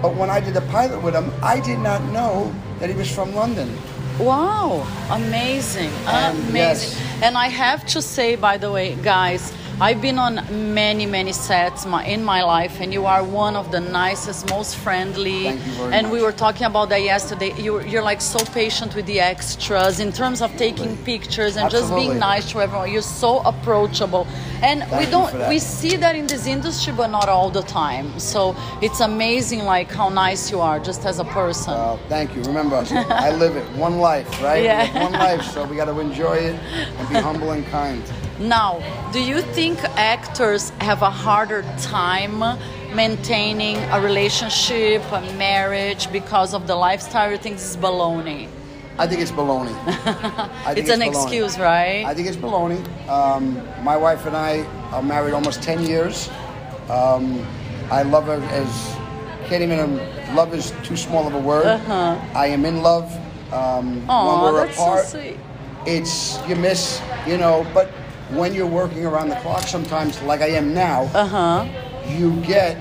But 0.02 0.16
when 0.16 0.30
I 0.30 0.40
did 0.40 0.54
the 0.54 0.62
pilot 0.72 1.02
with 1.02 1.14
him, 1.16 1.32
I 1.42 1.60
did 1.60 1.80
not 1.80 2.02
know 2.12 2.54
that 2.80 2.90
he 2.90 2.96
was 2.96 3.10
from 3.14 3.34
London. 3.36 3.70
Wow, 4.20 4.88
amazing, 5.12 5.92
And 6.08 6.38
amazing. 6.50 6.56
yes. 6.56 7.22
And 7.22 7.38
I 7.38 7.48
have 7.50 7.86
to 7.88 8.02
say, 8.02 8.36
by 8.36 8.58
the 8.58 8.72
way, 8.72 8.96
guys, 9.04 9.52
I've 9.82 10.02
been 10.02 10.18
on 10.18 10.36
many, 10.74 11.06
many 11.06 11.34
sets 11.34 11.86
my, 11.86 12.06
in 12.06 12.24
my 12.24 12.44
life, 12.44 12.80
and 12.80 12.94
you 12.94 13.06
are 13.06 13.26
one 13.26 13.58
of 13.58 13.74
the 13.74 13.82
nicest, 13.82 14.50
most 14.50 14.78
friendly. 14.78 15.44
Thank 15.44 15.66
you 15.66 15.72
very 15.74 15.94
and 15.94 16.12
we 16.12 16.22
were 16.22 16.32
talking 16.32 16.66
about 16.66 16.88
that 16.90 17.02
yesterday. 17.02 17.54
You're, 17.62 17.86
you're 17.86 18.02
like 18.02 18.22
so 18.22 18.40
patient 18.54 18.96
with 18.96 19.06
the 19.06 19.20
extras 19.20 20.00
in 20.00 20.14
terms 20.14 20.42
of 20.42 20.56
taking 20.56 20.96
pictures 21.04 21.58
and 21.58 21.70
just 21.70 21.94
being 21.94 22.18
nice 22.18 22.50
to 22.52 22.62
everyone. 22.62 22.90
You're 22.90 23.02
so 23.02 23.40
approachable, 23.40 24.26
and 24.62 24.80
we 24.80 24.86
Thank 24.86 25.06
you 25.08 25.12
don't 25.12 25.50
we 25.50 25.60
see 25.60 25.98
that 25.98 26.16
in 26.16 26.28
this 26.28 26.48
industry, 26.48 26.94
but 26.94 27.08
not 27.08 27.28
all 27.28 27.50
the 27.50 27.64
time. 27.64 28.18
So 28.18 28.56
it's 28.82 29.02
amazing, 29.02 29.66
like 29.66 29.92
how 29.92 30.08
nice 30.08 30.50
you 30.50 30.62
are, 30.62 30.80
just 30.80 31.06
as 31.06 31.20
a 31.20 31.26
person. 31.26 31.74
Uh, 31.74 31.98
thank 32.08 32.34
you. 32.34 32.42
Remember, 32.44 32.82
I 32.92 33.32
live 33.32 33.58
it. 33.58 33.66
One 33.78 33.98
life, 34.00 34.42
right? 34.42 34.64
Yeah. 34.66 35.04
One 35.04 35.12
life, 35.12 35.44
so 35.44 35.66
we 35.66 35.76
got 35.76 35.86
to 35.86 36.00
enjoy 36.00 36.36
it 36.36 36.56
and 36.56 37.10
be 37.10 37.16
humble 37.16 37.52
and 37.52 37.66
kind. 37.68 38.02
Now, 38.40 38.82
do 39.14 39.22
you 39.24 39.42
think 39.42 39.80
actors 39.96 40.70
have 40.82 41.02
a 41.02 41.10
harder 41.10 41.64
time 41.82 42.40
maintaining 42.94 43.78
a 43.92 44.02
relationship, 44.02 45.02
a 45.12 45.22
marriage 45.38 46.12
because 46.12 46.54
of 46.54 46.68
the 46.68 46.76
lifestyle, 46.76 47.32
you 47.32 47.38
think 47.38 47.56
this 47.58 47.72
is 47.72 47.78
baloney? 47.78 48.50
I 48.98 49.08
think 49.08 49.22
it's 49.22 49.32
baloney. 49.32 49.74
I 50.66 50.74
think 50.74 50.78
It's 50.80 50.90
an 50.90 51.00
baloney. 51.02 51.08
excuse, 51.24 51.58
right? 51.60 52.04
I 52.06 52.14
think 52.14 52.28
it's 52.28 52.38
baloney. 52.38 52.80
Um, 53.10 53.56
my 53.84 53.96
wife 53.98 54.26
and 54.26 54.36
I 54.36 54.64
are 54.92 55.02
married 55.04 55.34
almost 55.34 55.62
10 55.64 55.84
years. 55.84 56.30
Um, 56.90 57.46
I 57.92 58.04
love 58.04 58.26
her 58.26 58.42
as, 58.52 58.96
can't 59.48 59.64
even, 59.64 59.98
love 60.36 60.54
is 60.54 60.72
too 60.84 60.98
small 60.98 61.26
of 61.28 61.34
a 61.36 61.40
word. 61.40 61.66
Uh-huh. 61.66 62.18
I 62.34 62.48
am 62.48 62.66
in 62.66 62.82
love. 62.82 63.06
Um, 63.54 64.04
Aw, 64.10 64.44
when 64.44 64.54
we're 64.54 64.66
that's 64.66 64.78
apart, 64.78 65.06
so 65.06 65.20
sweet. 65.20 65.38
it's, 65.86 66.40
you 66.48 66.56
miss, 66.56 67.02
you 67.28 67.38
know, 67.38 67.66
but 67.74 67.92
when 68.32 68.54
you're 68.54 68.66
working 68.68 69.06
around 69.06 69.30
the 69.30 69.36
clock 69.38 69.62
sometimes, 69.68 70.22
like 70.24 70.42
I 70.42 70.50
am 70.50 70.74
now, 70.74 71.04
Uh-huh. 71.14 71.66
you 72.08 72.32
get, 72.42 72.78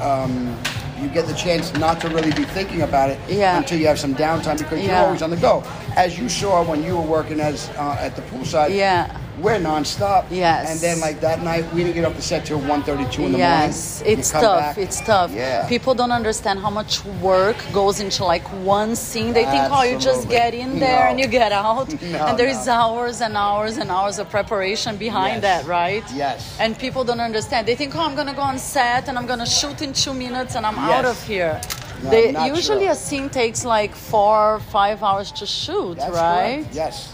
um, 0.00 0.56
you 1.00 1.08
get 1.08 1.26
the 1.26 1.34
chance 1.34 1.72
not 1.74 2.00
to 2.00 2.08
really 2.08 2.32
be 2.32 2.44
thinking 2.44 2.82
about 2.82 3.10
it 3.10 3.18
Yeah. 3.28 3.56
until 3.58 3.78
you 3.78 3.86
have 3.86 3.98
some 3.98 4.14
downtime 4.14 4.58
because 4.58 4.80
you're 4.82 4.94
always 4.96 5.22
on 5.22 5.30
the 5.30 5.36
go. 5.36 5.62
As 5.96 6.18
you 6.18 6.28
saw 6.28 6.62
when 6.62 6.82
you 6.82 6.96
were 6.96 7.02
working 7.02 7.40
as 7.40 7.68
uh, 7.78 7.96
at 8.00 8.16
the 8.16 8.22
poolside, 8.22 8.74
Yeah. 8.74 9.08
We're 9.38 9.58
nonstop. 9.58 10.26
Yes. 10.30 10.70
And 10.70 10.80
then 10.80 11.00
like 11.00 11.20
that 11.20 11.42
night, 11.42 11.64
we 11.74 11.82
didn't 11.82 11.94
get 11.94 12.04
off 12.04 12.14
the 12.16 12.22
set 12.22 12.44
till 12.46 12.58
1.32 12.60 13.26
in 13.26 13.32
the 13.32 13.38
Yes, 13.38 14.00
morning. 14.00 14.18
it's 14.18 14.30
tough. 14.30 14.42
back- 14.60 14.78
It's 14.78 15.00
tough. 15.00 15.30
Yeah. 15.32 15.66
People 15.68 15.94
don't 15.94 16.12
understand 16.12 16.60
how 16.60 16.70
much 16.70 17.04
work 17.22 17.56
goes 17.72 18.00
into 18.00 18.24
like 18.24 18.42
one 18.64 18.96
scene. 18.96 19.32
They 19.32 19.44
think, 19.44 19.64
oh, 19.70 19.82
you 19.82 19.98
just 19.98 20.28
get 20.28 20.54
in 20.54 20.78
there 20.78 21.04
No. 21.04 21.10
and 21.10 21.20
you 21.20 21.26
get 21.26 21.52
out. 21.52 21.88
No, 22.02 22.26
and 22.26 22.38
there's 22.38 22.66
no. 22.66 22.72
hours 22.72 23.20
and 23.20 23.36
hours 23.36 23.76
and 23.78 23.90
hours 23.90 24.18
of 24.18 24.28
preparation 24.30 24.96
behind 24.96 25.42
Yes. 25.42 25.62
that, 25.62 25.66
right? 25.68 26.04
Yes. 26.14 26.56
And 26.58 26.78
people 26.78 27.04
don't 27.04 27.20
understand. 27.20 27.66
They 27.68 27.74
think, 27.76 27.94
oh, 27.96 28.00
I'm 28.00 28.14
going 28.14 28.28
to 28.28 28.34
go 28.34 28.42
on 28.42 28.58
set 28.58 29.08
and 29.08 29.18
I'm 29.18 29.26
going 29.26 29.40
to 29.40 29.46
shoot 29.46 29.82
in 29.82 29.92
two 29.92 30.14
minutes 30.14 30.54
and 30.56 30.64
I'm 30.64 30.78
out 30.78 31.04
of 31.04 31.22
here. 31.26 31.60
No, 32.02 32.10
they, 32.10 32.46
usually 32.46 32.86
a 32.88 32.94
scene 32.94 33.28
takes 33.30 33.64
like 33.64 33.94
four, 33.94 34.60
five 34.70 35.02
hours 35.02 35.32
to 35.32 35.46
shoot, 35.46 35.96
That's 35.96 36.14
right? 36.14 36.56
correct. 36.62 36.74
Yes. 36.74 37.12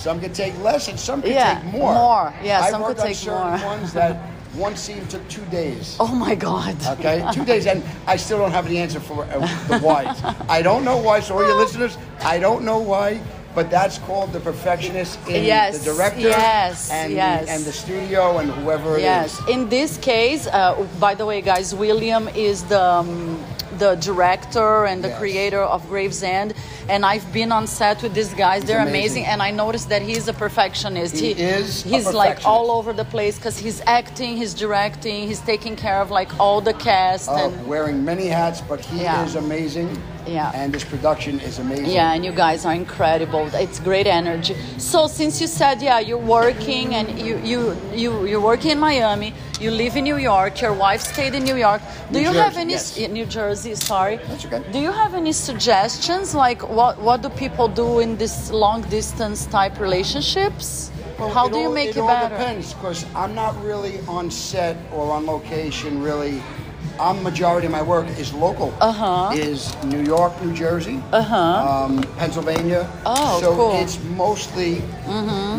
Some 0.00 0.18
could 0.18 0.34
take 0.34 0.56
less 0.62 0.88
and 0.88 0.98
some 0.98 1.20
could 1.20 1.32
Yeah, 1.32 1.60
take 1.60 1.72
more. 1.72 1.92
more. 1.94 2.34
Yeah, 2.42 2.62
I 2.62 2.70
some 2.70 2.80
worked 2.80 2.96
could 2.96 3.02
on 3.02 3.06
take 3.08 3.16
certain 3.16 3.60
more. 3.60 3.66
ones 3.76 3.92
that 3.92 4.16
one 4.54 4.74
scene 4.74 5.06
took 5.08 5.26
two 5.28 5.44
days. 5.46 5.96
Oh 6.00 6.14
my 6.14 6.34
God. 6.34 6.74
Okay, 6.98 7.22
two 7.34 7.44
days, 7.44 7.66
and 7.66 7.82
I 8.06 8.16
still 8.16 8.38
don't 8.38 8.50
have 8.52 8.66
the 8.66 8.78
answer 8.78 8.98
for 8.98 9.24
uh, 9.24 9.38
the 9.68 9.78
why. 9.80 10.02
I 10.48 10.62
don't 10.62 10.84
know 10.86 10.96
why. 10.96 11.20
So, 11.20 11.34
all 11.36 11.44
your 11.46 11.54
listeners, 11.56 11.98
I 12.24 12.38
don't 12.38 12.64
know 12.64 12.78
why, 12.78 13.20
but 13.54 13.68
that's 13.70 13.98
called 13.98 14.32
the 14.32 14.40
perfectionist 14.40 15.18
in 15.28 15.44
Yes, 15.44 15.78
the 15.84 15.92
director, 15.92 16.20
yes, 16.32 16.90
and 16.90 17.12
yes. 17.12 17.44
The, 17.44 17.52
and 17.52 17.64
the 17.64 17.72
studio, 17.72 18.38
and 18.38 18.50
whoever 18.50 18.94
it 18.96 19.00
is. 19.00 19.02
Yes. 19.04 19.48
In 19.50 19.68
this 19.68 19.98
case, 19.98 20.46
uh, 20.46 20.82
by 20.98 21.14
the 21.14 21.26
way, 21.26 21.42
guys, 21.42 21.74
William 21.74 22.26
is 22.28 22.64
the 22.64 22.82
um, 22.82 23.38
the 23.80 23.94
director 23.96 24.84
and 24.90 25.02
the 25.02 25.08
Yes. 25.08 25.18
creator 25.18 25.62
of 25.74 25.80
Gravesend, 25.88 26.48
and 26.92 27.00
I've 27.12 27.26
been 27.32 27.50
on 27.58 27.66
set 27.66 27.96
with 28.04 28.14
these 28.14 28.32
guys. 28.34 28.60
They're 28.68 28.78
amazing. 28.78 29.00
amazing. 29.00 29.24
and 29.32 29.42
I 29.42 29.50
noticed 29.64 29.88
that 29.88 30.02
he's 30.02 30.28
a 30.28 30.32
perfectionist. 30.44 31.14
He 31.26 31.30
is 31.32 31.84
a 31.84 31.88
He's 31.88 32.12
like 32.24 32.38
all 32.52 32.70
over 32.78 32.92
the 32.92 33.04
place 33.16 33.34
because 33.38 33.56
he's 33.58 33.80
acting, 33.86 34.36
he's 34.36 34.54
directing, 34.54 35.26
he's 35.30 35.40
taking 35.52 35.74
care 35.76 36.00
of 36.04 36.08
like 36.10 36.30
all 36.38 36.60
the 36.60 36.74
cast 36.74 37.28
Uh, 37.28 37.34
and. 37.44 37.66
wearing 37.66 38.04
many 38.04 38.26
hats, 38.40 38.60
but 38.70 38.80
he 38.90 39.02
Yeah. 39.02 39.24
is 39.24 39.34
amazing. 39.46 39.88
Yeah. 40.26 40.50
And 40.54 40.72
this 40.72 40.84
production 40.84 41.40
is 41.40 41.58
amazing. 41.58 41.86
Yeah, 41.86 42.12
and 42.14 42.24
you 42.24 42.32
guys 42.32 42.64
are 42.64 42.74
incredible. 42.74 43.48
It's 43.54 43.80
great 43.80 44.06
energy. 44.06 44.54
So 44.78 45.06
since 45.06 45.40
you 45.40 45.46
said 45.46 45.82
yeah, 45.82 45.98
you're 46.00 46.18
working 46.40 46.94
and 46.94 47.18
you 47.18 47.38
you 47.38 47.76
you 47.94 48.26
you're 48.26 48.40
working 48.40 48.70
in 48.72 48.78
Miami, 48.78 49.32
you 49.60 49.70
live 49.70 49.96
in 49.96 50.04
New 50.04 50.16
York. 50.18 50.60
Your 50.60 50.72
wife 50.72 51.00
stayed 51.00 51.34
in 51.34 51.44
New 51.44 51.56
York. 51.56 51.82
Do 52.12 52.18
New 52.18 52.26
you 52.28 52.32
have 52.32 52.56
any 52.56 52.72
yes. 52.72 52.98
New 52.98 53.26
Jersey? 53.26 53.74
Sorry. 53.74 54.16
That's 54.28 54.44
okay. 54.46 54.62
Do 54.72 54.78
you 54.78 54.92
have 54.92 55.14
any 55.14 55.32
suggestions? 55.32 56.34
Like 56.34 56.60
what 56.68 56.98
what 57.00 57.22
do 57.22 57.28
people 57.30 57.68
do 57.68 58.00
in 58.00 58.16
this 58.16 58.50
long 58.50 58.82
distance 58.90 59.46
type 59.46 59.78
relationships? 59.80 60.90
Well, 61.18 61.28
How 61.28 61.46
it 61.46 61.52
do 61.52 61.58
you 61.58 61.70
make 61.74 61.90
it, 61.90 61.96
it 61.96 62.00
all 62.00 62.08
better? 62.08 62.34
depends 62.36 62.72
because 62.72 63.04
I'm 63.14 63.34
not 63.34 63.54
really 63.62 64.00
on 64.08 64.30
set 64.30 64.76
or 64.92 65.12
on 65.12 65.26
location. 65.26 66.02
Really, 66.02 66.40
I'm 67.00 67.22
majority 67.22 67.66
of 67.66 67.72
my 67.72 67.80
work 67.82 68.06
is 68.18 68.32
local. 68.34 68.74
Uh-huh. 68.80 69.30
Is 69.34 69.74
New 69.84 70.02
York, 70.02 70.32
New 70.42 70.52
Jersey, 70.52 71.02
uh-huh. 71.12 71.84
um, 71.86 72.02
Pennsylvania. 72.18 72.86
Oh, 73.06 73.40
so 73.40 73.54
cool. 73.54 73.72
it's 73.80 73.98
mostly 74.16 74.82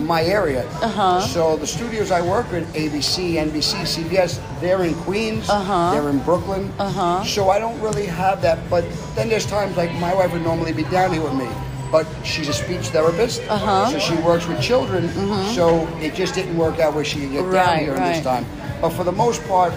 my 0.06 0.24
area. 0.24 0.68
Uh-huh. 0.82 1.20
So 1.22 1.58
the 1.58 1.66
studios 1.66 2.12
I 2.12 2.22
work 2.22 2.52
with, 2.52 2.72
ABC, 2.76 3.34
NBC, 3.34 3.82
CBS, 3.82 4.40
they're 4.62 4.84
in 4.84 4.94
Queens. 5.04 5.50
Uh-huh. 5.50 5.92
They're 5.94 6.10
in 6.10 6.20
Brooklyn. 6.20 6.72
Uh-huh. 6.78 7.24
So 7.24 7.50
I 7.50 7.58
don't 7.58 7.80
really 7.82 8.06
have 8.06 8.42
that. 8.44 8.58
But 8.70 8.86
then 9.16 9.28
there's 9.28 9.46
times 9.48 9.76
like 9.78 9.92
my 9.96 10.14
wife 10.14 10.32
would 10.34 10.44
normally 10.44 10.74
be 10.74 10.84
down 10.84 11.12
here 11.12 11.24
with 11.24 11.34
me. 11.34 11.50
But 11.92 12.08
she's 12.24 12.48
a 12.48 12.54
speech 12.54 12.88
therapist, 12.90 13.42
Uh-huh. 13.50 13.90
so 13.92 14.00
she 14.00 14.16
works 14.22 14.48
with 14.48 14.62
children. 14.62 15.10
So 15.56 15.88
it 16.00 16.14
just 16.14 16.36
didn't 16.36 16.56
work 16.56 16.80
out 16.80 16.94
where 16.94 17.04
she 17.04 17.20
could 17.22 17.32
get 17.32 17.42
down 17.42 17.52
Mm-hmm. 17.52 17.56
Right, 17.56 17.82
here 17.82 17.96
right. 17.96 18.14
this 18.14 18.24
time. 18.24 18.46
But 18.80 18.92
for 18.92 19.04
the 19.04 19.12
most 19.12 19.44
part, 19.48 19.74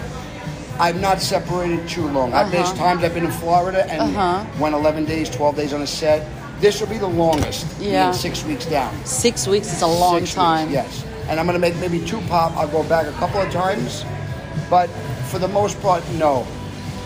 I've 0.79 0.99
not 0.99 1.21
separated 1.21 1.87
too 1.87 2.07
long. 2.07 2.33
I've 2.33 2.51
There's 2.51 2.67
Uh-huh. 2.69 2.77
times 2.85 3.03
I've 3.03 3.13
been 3.13 3.25
in 3.25 3.31
Florida 3.31 3.85
and 3.89 4.59
went 4.59 4.75
11 4.75 5.05
days, 5.05 5.29
12 5.29 5.55
days 5.55 5.73
on 5.73 5.81
a 5.81 5.87
set. 5.87 6.27
This 6.59 6.79
will 6.79 6.87
be 6.87 6.97
the 6.97 7.07
longest. 7.07 7.65
Yeah. 7.79 8.11
six 8.11 8.43
weeks 8.45 8.65
down. 8.65 8.93
Six 9.05 9.47
weeks 9.47 9.71
is 9.73 9.81
a 9.81 9.87
long 9.87 10.19
Six 10.19 10.33
time. 10.35 10.67
Weeks, 10.67 10.73
yes. 10.73 11.05
And 11.29 11.39
I'm 11.39 11.45
going 11.45 11.55
to 11.55 11.59
make 11.59 11.75
maybe 11.77 11.99
two 12.05 12.21
pop. 12.29 12.55
I'll 12.57 12.67
go 12.67 12.83
back 12.83 13.07
a 13.07 13.11
couple 13.13 13.41
of 13.41 13.51
times. 13.51 14.05
But 14.69 14.89
for 15.29 15.39
the 15.39 15.47
most 15.47 15.81
part, 15.81 16.03
no. 16.13 16.45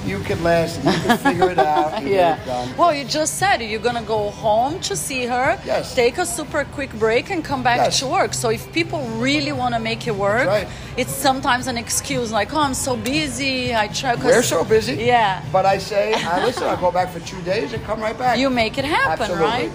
You 0.06 0.20
can 0.22 0.42
last. 0.44 0.78
You 0.78 0.92
can 0.92 1.18
figure 1.18 1.50
it 1.52 1.60
out. 1.60 2.02
Yeah. 2.10 2.38
It. 2.66 2.78
Well, 2.78 2.94
you 2.94 3.04
just 3.04 3.38
said 3.38 3.58
you're 3.62 3.82
gonna 3.82 4.02
go 4.04 4.30
home 4.32 4.80
to 4.82 4.96
see 4.96 5.26
her. 5.26 5.60
Yes. 5.66 5.94
Take 5.94 6.18
a 6.18 6.26
super 6.26 6.64
quick 6.66 6.92
break 6.94 7.30
and 7.30 7.44
come 7.44 7.62
back 7.62 7.78
Yes. 7.78 8.00
to 8.00 8.08
work. 8.08 8.34
So 8.34 8.50
if 8.50 8.72
people 8.74 9.02
really 9.20 9.52
want 9.52 9.74
to 9.76 9.80
make 9.80 10.08
it 10.08 10.16
work, 10.16 10.48
right. 10.48 10.68
it's 10.98 11.14
sometimes 11.14 11.68
an 11.68 11.78
excuse 11.78 12.32
like, 12.32 12.54
"Oh, 12.54 12.62
I'm 12.62 12.74
so 12.74 12.96
busy. 12.96 13.76
I 13.76 13.88
try." 13.90 14.16
'cause- 14.16 14.26
We're 14.26 14.42
so 14.44 14.64
busy. 14.64 14.96
Yeah. 14.96 15.44
But 15.52 15.66
I 15.66 15.78
say, 15.80 16.14
I 16.34 16.46
listen. 16.46 16.64
I 16.64 16.76
go 16.80 16.92
back 16.92 17.10
for 17.12 17.20
two 17.20 17.42
days 17.42 17.74
and 17.74 17.84
come 17.84 18.00
right 18.02 18.18
back. 18.18 18.38
You 18.40 18.50
make 18.50 18.78
it 18.78 18.86
happen, 18.86 19.22
Absolutely. 19.30 19.46
right? 19.46 19.72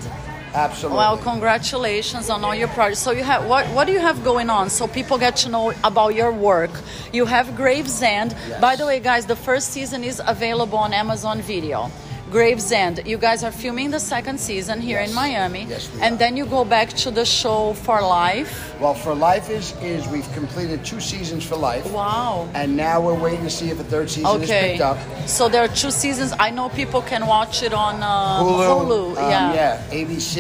Absolutely. 0.55 0.99
Well, 0.99 1.19
congratulations 1.19 2.31
on 2.31 2.45
all 2.45 2.55
your 2.55 2.69
projects. 2.69 3.01
So 3.01 3.11
you 3.11 3.25
have 3.25 3.47
what? 3.47 3.67
What 3.75 3.87
do 3.87 3.93
you 3.93 3.99
have 3.99 4.23
going 4.23 4.51
on? 4.51 4.71
So 4.71 4.87
people 4.87 5.19
get 5.19 5.35
to 5.39 5.49
know 5.49 5.73
about 5.83 6.15
your 6.15 6.31
work. 6.33 6.71
You 7.13 7.27
have 7.27 7.57
Gravesend. 7.57 8.37
Yes. 8.49 8.61
By 8.61 8.77
the 8.77 8.87
way, 8.87 9.01
guys, 9.01 9.27
the 9.27 9.37
first 9.37 9.71
season 9.71 10.05
is 10.05 10.23
available 10.25 10.79
on 10.79 10.93
Amazon 10.93 11.43
Video. 11.43 11.91
Gravesend. 12.39 12.95
You 13.07 13.17
guys 13.17 13.45
are 13.45 13.53
filming 13.53 13.93
the 13.93 14.01
second 14.01 14.39
season 14.41 14.81
here 14.81 14.99
Yes. 15.01 15.09
in 15.11 15.15
Miami, 15.15 15.67
Yes, 15.71 15.89
we 15.95 16.03
and 16.03 16.15
are. 16.15 16.19
then 16.23 16.37
you 16.37 16.47
go 16.47 16.65
back 16.65 16.89
to 17.05 17.09
the 17.19 17.25
show 17.25 17.75
for 17.87 17.99
life. 18.03 18.53
Well, 18.81 18.95
for 19.05 19.15
life 19.15 19.47
is 19.59 19.67
is 19.81 20.01
we've 20.15 20.31
completed 20.41 20.79
two 20.91 21.01
seasons 21.13 21.43
for 21.51 21.55
life. 21.71 21.87
Wow. 21.93 22.49
And 22.61 22.69
now 22.77 22.97
we're 23.07 23.21
waiting 23.27 23.45
to 23.51 23.55
see 23.59 23.69
if 23.75 23.79
a 23.79 23.85
third 23.93 24.09
season 24.11 24.43
is 24.43 24.51
Okay. 24.51 24.65
picked 24.73 24.83
up. 24.93 24.99
So 25.39 25.43
there 25.49 25.63
are 25.67 25.73
two 25.83 25.93
seasons. 26.03 26.31
I 26.47 26.51
know 26.57 26.67
people 26.83 27.03
can 27.13 27.23
watch 27.37 27.63
it 27.63 27.73
on 27.87 27.95
uh, 28.03 28.43
Hulu. 28.43 29.17
um, 29.17 29.31
yeah. 29.31 29.55
yeah. 29.61 29.99
ABC, 30.01 30.35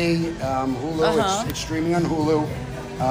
um, 0.50 0.74
Hulu. 0.82 1.02
Uh-huh. 1.06 1.22
It's, 1.42 1.50
it's 1.50 1.60
streaming 1.66 1.94
on 1.94 2.02
Hulu. 2.12 2.38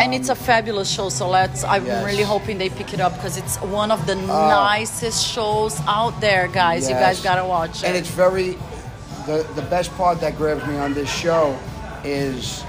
and 0.02 0.13
it's 0.18 0.30
a 0.30 0.36
fabulous 0.50 0.90
show. 0.96 1.08
So 1.20 1.25
let's. 1.38 1.63
I'm 1.63 1.86
Yes. 1.86 2.04
really 2.10 2.24
hoping 2.34 2.56
they 2.63 2.70
pick 2.80 2.90
it 2.98 3.00
up 3.06 3.13
because 3.16 3.36
it's 3.42 3.56
one 3.82 3.92
of 3.96 4.02
the 4.10 4.16
nicest 4.16 5.20
shows 5.36 5.74
out 6.00 6.16
there, 6.20 6.46
guys. 6.63 6.82
You 6.90 6.96
guys 7.06 7.18
gotta 7.30 7.46
watch 7.56 7.75
it. 7.80 7.88
And 7.88 7.96
it's 8.02 8.13
very 8.25 8.50
the 9.25 9.46
the 9.56 9.62
best 9.63 9.92
part 9.98 10.20
that 10.22 10.38
grabs 10.38 10.65
me 10.68 10.77
on 10.77 10.94
this 10.94 11.10
show 11.12 11.58
is 12.03 12.63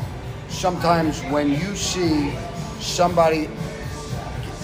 sometimes 0.49 1.21
when 1.33 1.51
you 1.51 1.75
see 1.75 2.33
somebody 2.81 3.49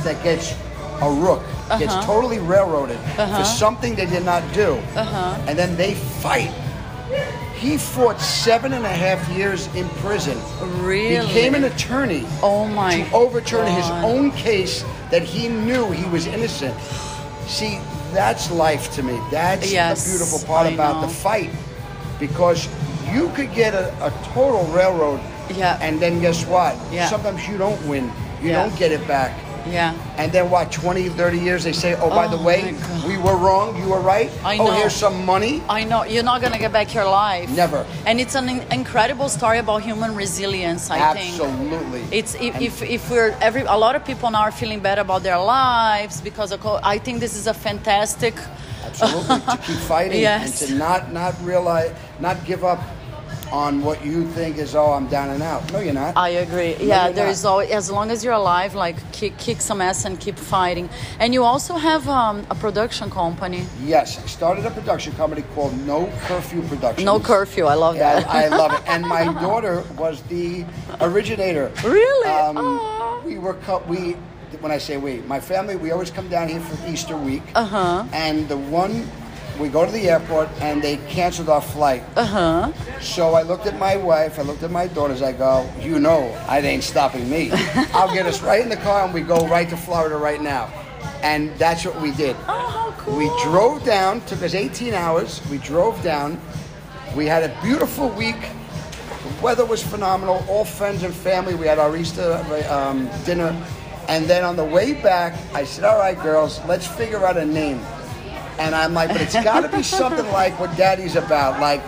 that 0.05 0.23
gets 0.23 0.55
a 1.03 1.11
rook 1.11 1.43
gets 1.79 1.93
Uh-huh. 1.95 2.03
totally 2.07 2.39
railroaded 2.39 2.99
for 3.17 3.45
something 3.45 3.95
they 3.95 4.07
did 4.07 4.25
not 4.25 4.43
do, 4.53 4.79
Uh-huh. 4.97 5.37
and 5.49 5.57
then 5.59 5.77
they 5.77 5.95
fight. 5.95 6.51
He 7.55 7.77
fought 7.77 8.21
seven 8.21 8.73
and 8.73 8.85
a 8.87 8.89
half 9.05 9.29
years 9.29 9.69
in 9.75 9.87
prison. 10.03 10.37
Really? 10.83 11.21
Became 11.27 11.55
an 11.55 11.65
attorney 11.65 12.25
oh 12.43 12.67
my. 12.67 13.03
to 13.03 13.13
overturn 13.15 13.67
his 13.67 13.89
own 14.03 14.31
case 14.33 14.85
that 15.11 15.23
he 15.23 15.49
knew 15.49 15.91
he 15.91 16.07
was 16.11 16.27
innocent. 16.27 16.75
See, 17.47 17.79
that's 18.13 18.51
life 18.51 18.91
to 18.97 19.03
me. 19.03 19.21
That's 19.31 19.71
Yes, 19.73 20.05
the 20.05 20.11
beautiful 20.11 20.41
part 20.47 20.67
I 20.67 20.71
about 20.71 21.01
know. 21.01 21.07
the 21.07 21.13
fight. 21.13 21.51
Because 22.21 22.69
you 23.13 23.29
could 23.31 23.53
get 23.55 23.75
a, 23.75 23.89
a 24.05 24.11
total 24.35 24.65
railroad 24.67 25.21
Yeah. 25.51 25.79
and 25.81 25.99
then 26.01 26.21
guess 26.21 26.47
what? 26.47 26.77
Yeah. 26.93 27.09
Sometimes 27.09 27.49
you 27.49 27.57
don't 27.59 27.81
win. 27.89 28.05
You 28.43 28.51
Yeah. 28.51 28.63
don't 28.63 28.77
get 28.79 28.93
it 28.93 29.05
back. 29.09 29.33
Yeah. 29.69 29.93
And 30.17 30.33
then 30.33 30.49
what, 30.51 30.73
20, 30.73 31.09
30 31.11 31.39
years, 31.39 31.65
they 31.65 31.73
say, 31.73 31.95
oh, 31.95 32.09
by 32.09 32.27
the 32.29 32.39
Oh, 32.39 32.43
way, 32.49 32.75
we 33.07 33.19
were 33.19 33.37
wrong, 33.37 33.77
you 33.77 33.89
were 33.91 34.01
right. 34.01 34.31
I 34.43 34.57
Oh, 34.59 34.67
know. 34.67 34.73
here's 34.73 34.95
some 34.97 35.27
money. 35.27 35.63
I 35.69 35.85
know 35.85 36.05
you're 36.05 36.23
not 36.25 36.41
gonna 36.41 36.59
get 36.59 36.73
back 36.73 36.95
your 36.95 37.05
life. 37.05 37.51
Never. 37.51 37.85
And 38.07 38.19
it's 38.21 38.35
an 38.35 38.49
in- 38.49 38.65
incredible 38.73 39.29
story 39.29 39.59
about 39.59 39.83
human 39.83 40.15
resilience. 40.15 40.91
I 40.91 40.99
think. 41.15 41.33
Absolutely. 41.41 42.03
It's 42.11 42.35
if, 42.37 42.59
if, 42.61 42.83
if 42.83 43.11
we're 43.11 43.35
every 43.43 43.63
a 43.63 43.77
lot 43.77 43.97
of 43.97 44.03
people 44.05 44.31
now 44.31 44.43
are 44.49 44.53
feeling 44.53 44.81
bad 44.81 44.99
about 44.99 45.23
their 45.23 45.39
lives 45.39 46.21
because 46.23 46.53
of 46.53 46.61
co- 46.61 46.81
I 46.83 46.97
think 46.99 47.21
this 47.21 47.35
is 47.37 47.47
a 47.47 47.55
fantastic 47.55 48.35
Absolutely. 48.87 49.41
to 49.41 49.59
keep 49.67 49.77
fighting 49.95 50.21
Yes. 50.31 50.63
and 50.63 50.71
to 50.71 50.75
not 50.79 51.13
not 51.13 51.35
realize, 51.45 51.93
not 52.21 52.45
give 52.45 52.65
up 52.65 52.81
on 53.53 53.83
what 53.83 54.05
you 54.05 54.27
think 54.29 54.59
is, 54.59 54.75
oh, 54.77 54.93
I'm 54.93 55.09
down 55.09 55.31
and 55.31 55.43
out. 55.43 55.73
No, 55.73 55.81
you're 55.81 55.93
not. 55.93 56.17
I 56.17 56.29
agree. 56.29 56.77
Yeah, 56.77 57.07
you're 57.07 57.15
there 57.15 57.27
not. 57.27 57.33
is 57.33 57.45
always, 57.45 57.71
as 57.71 57.91
long 57.91 58.11
as 58.11 58.23
you're 58.25 58.33
alive, 58.35 58.75
like 58.75 58.97
kick, 59.13 59.37
kick 59.39 59.61
some 59.61 59.81
ass 59.81 60.05
and 60.05 60.21
keep 60.21 60.37
fighting. 60.39 60.89
And 61.19 61.35
you 61.35 61.43
also 61.43 61.75
have 61.75 62.09
um, 62.09 62.47
a 62.49 62.55
production 62.55 63.11
company. 63.11 63.67
yes, 63.83 64.23
I 64.23 64.27
started 64.27 64.67
a 64.67 64.71
production 64.71 65.13
company 65.15 65.43
called 65.55 65.77
No 65.85 66.07
Curfew 66.27 66.63
Productions. 66.63 67.05
No 67.05 67.19
curfew. 67.19 67.65
I 67.65 67.75
love 67.75 67.97
that. 67.97 68.29
I, 68.29 68.45
I 68.45 68.49
love 68.49 68.73
it. 68.73 68.83
And 68.87 69.05
my 69.05 69.25
daughter 69.43 69.85
was 69.99 70.23
the 70.25 70.65
originator. 71.01 71.73
Really? 71.85 72.29
Um, 72.31 73.25
we 73.25 73.39
were 73.39 73.55
co- 73.55 73.83
we 73.89 74.17
when 74.61 74.73
I 74.73 74.79
say 74.79 74.97
we, 74.97 75.19
my 75.23 75.41
family, 75.41 75.77
we 75.77 75.91
always 75.93 76.11
come 76.11 76.29
down 76.29 76.49
here 76.49 76.61
for 76.61 76.91
Easter 76.91 77.17
week. 77.17 77.43
Uh 77.55 77.65
huh. 77.65 78.05
And 78.13 78.49
the 78.49 78.57
one, 78.57 79.09
we 79.61 79.69
go 79.69 79.85
to 79.85 79.93
the 79.93 80.09
airport 80.09 80.49
and 80.61 80.83
they 80.83 80.97
canceled 81.09 81.51
our 81.51 81.61
flight. 81.61 82.03
Uh 82.17 82.25
huh. 82.25 83.01
So 83.01 83.35
I 83.35 83.43
looked 83.43 83.67
at 83.67 83.79
my 83.79 83.97
wife, 83.97 84.39
I 84.39 84.43
looked 84.43 84.63
at 84.63 84.71
my 84.71 84.87
daughters, 84.87 85.21
I 85.21 85.33
go, 85.33 85.71
you 85.81 86.01
know, 86.01 86.31
I 86.49 86.61
ain't 86.61 86.83
stopping 86.83 87.29
me. 87.29 87.51
I'll 87.93 88.13
get 88.13 88.27
us 88.27 88.43
right 88.43 88.63
in 88.63 88.71
the 88.71 88.77
car 88.77 89.05
and 89.05 89.13
we 89.13 89.21
go 89.21 89.47
right 89.49 89.69
to 89.69 89.77
Florida 89.77 90.17
right 90.17 90.41
now. 90.41 90.73
And 91.23 91.51
that's 91.59 91.85
what 91.85 92.01
we 92.01 92.13
did. 92.13 92.35
Oh, 92.49 92.69
how 92.69 92.93
cool. 92.93 93.19
We 93.19 93.31
drove 93.43 93.85
down, 93.85 94.23
took 94.23 94.43
us 94.43 94.55
18 94.55 94.95
hours. 94.95 95.43
We 95.51 95.59
drove 95.59 96.03
down. 96.03 96.41
We 97.15 97.27
had 97.27 97.43
a 97.43 97.63
beautiful 97.63 98.09
week. 98.09 98.41
The 98.41 99.43
weather 99.43 99.67
was 99.67 99.83
phenomenal. 99.83 100.45
All 100.49 100.65
friends 100.65 101.03
and 101.03 101.15
family. 101.15 101.55
We 101.55 101.67
had 101.67 101.79
our 101.79 101.95
Easter 101.95 102.43
um, 102.71 103.11
dinner. 103.27 103.55
And 104.09 104.25
then 104.27 104.45
on 104.45 104.57
the 104.57 104.65
way 104.65 104.95
back, 104.95 105.39
I 105.55 105.65
said, 105.65 105.85
All 105.85 105.99
right, 105.99 106.19
girls, 106.21 106.61
let's 106.67 106.87
figure 106.87 107.25
out 107.27 107.37
a 107.37 107.45
name. 107.45 107.81
And 108.61 108.75
I'm 108.75 108.93
like, 108.93 109.09
But 109.09 109.23
it's 109.23 109.35
got 109.35 109.61
to 109.63 109.75
be 109.75 109.83
something 109.83 110.27
like 110.33 110.59
what 110.61 110.77
daddy's 110.77 111.17
about. 111.17 111.61
Like, 111.61 111.81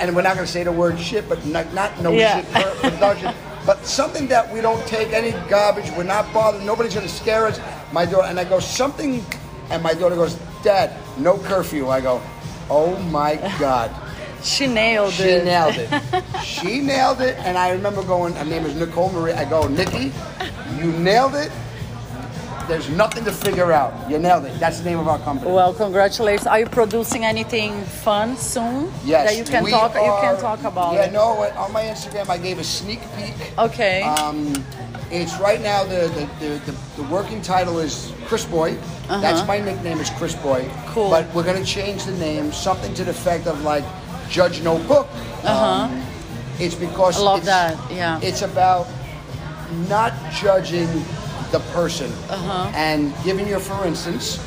and 0.00 0.14
we're 0.14 0.22
not 0.22 0.34
going 0.34 0.46
to 0.46 0.52
say 0.52 0.62
the 0.64 0.70
word 0.72 0.98
shit, 1.00 1.28
but 1.28 1.44
not, 1.46 1.72
not 1.72 1.98
no 2.02 2.12
Yeah. 2.12 2.42
shit 2.42 2.52
per- 2.52 2.90
production. 2.90 3.34
But 3.64 3.84
something 3.86 4.28
that 4.28 4.52
we 4.52 4.60
don't 4.60 4.84
take 4.86 5.12
any 5.12 5.30
garbage. 5.48 5.90
We're 5.96 6.02
not 6.04 6.32
bothered. 6.32 6.62
Nobody's 6.62 6.94
going 6.94 7.06
to 7.06 7.12
scare 7.12 7.46
us. 7.46 7.58
My 7.92 8.04
daughter 8.04 8.26
and 8.28 8.38
I 8.38 8.44
go 8.44 8.60
something, 8.60 9.24
and 9.70 9.82
my 9.82 9.92
daughter 9.94 10.14
goes, 10.14 10.34
"Dad, 10.62 10.92
no 11.18 11.36
curfew." 11.38 11.88
I 11.88 12.00
go, 12.00 12.20
"Oh 12.70 12.98
my 13.10 13.36
God." 13.58 13.90
She 14.42 14.66
nailed 14.66 15.12
She 15.14 15.24
it. 15.24 15.40
She 15.40 15.44
nailed 15.44 15.74
it. 15.76 16.24
she 16.44 16.80
nailed 16.80 17.20
it, 17.20 17.36
and 17.40 17.58
I 17.58 17.70
remember 17.72 18.02
going. 18.02 18.34
Her 18.34 18.44
name 18.44 18.64
is 18.64 18.74
Nicole 18.76 19.10
Marie. 19.10 19.32
I 19.32 19.44
go, 19.44 19.66
Nikki, 19.68 20.12
you 20.76 20.92
nailed 20.92 21.34
it. 21.34 21.50
There's 22.68 22.90
nothing 22.90 23.24
to 23.24 23.32
figure 23.32 23.72
out. 23.72 23.92
You 24.10 24.18
nailed 24.18 24.44
it. 24.44 24.60
That's 24.60 24.78
the 24.80 24.84
name 24.90 24.98
of 24.98 25.08
our 25.08 25.18
company. 25.20 25.50
Well, 25.50 25.72
congratulations. 25.72 26.46
Are 26.46 26.60
you 26.60 26.66
producing 26.66 27.24
anything 27.24 27.82
fun 27.84 28.36
soon? 28.36 28.92
yes, 29.04 29.30
That 29.30 29.38
you 29.38 29.44
can 29.44 29.64
talk. 29.70 29.94
You 29.94 30.00
can 30.20 30.38
talk 30.38 30.62
about 30.64 30.92
Yeah, 30.92 31.04
it. 31.06 31.12
no. 31.12 31.22
On 31.56 31.72
my 31.72 31.84
Instagram, 31.84 32.28
I 32.28 32.36
gave 32.36 32.58
a 32.58 32.64
sneak 32.64 33.00
peek. 33.16 33.34
Okay. 33.58 34.02
Um, 34.02 34.52
it's 35.10 35.38
right 35.40 35.62
now 35.62 35.84
the 35.84 36.08
the, 36.16 36.28
the, 36.46 36.72
the 36.72 37.02
the 37.02 37.08
working 37.08 37.40
title 37.40 37.78
is 37.78 38.12
Chris 38.26 38.44
Boy. 38.44 38.72
Uh-huh. 38.74 39.20
That's 39.22 39.46
my 39.48 39.58
nickname 39.58 39.98
is 40.00 40.10
Chris 40.10 40.34
Boy. 40.34 40.68
Cool. 40.88 41.08
But 41.08 41.24
we're 41.34 41.44
gonna 41.44 41.64
change 41.64 42.04
the 42.04 42.12
name, 42.18 42.52
something 42.52 42.92
to 42.94 43.04
the 43.04 43.12
effect 43.12 43.46
of 43.46 43.62
like 43.64 43.84
Judge 44.28 44.60
No 44.62 44.76
Book. 44.86 45.08
Uh-huh. 45.42 45.88
it's 46.60 46.74
because 46.74 47.16
I 47.18 47.22
love 47.22 47.44
that, 47.46 47.78
yeah. 47.90 48.20
It's 48.22 48.42
about 48.42 48.86
not 49.88 50.12
judging 50.32 50.88
the 51.52 51.60
person 51.72 52.10
Uh-huh. 52.28 52.70
and 52.74 53.12
giving 53.24 53.46
you, 53.48 53.58
for 53.58 53.86
instance, 53.86 54.38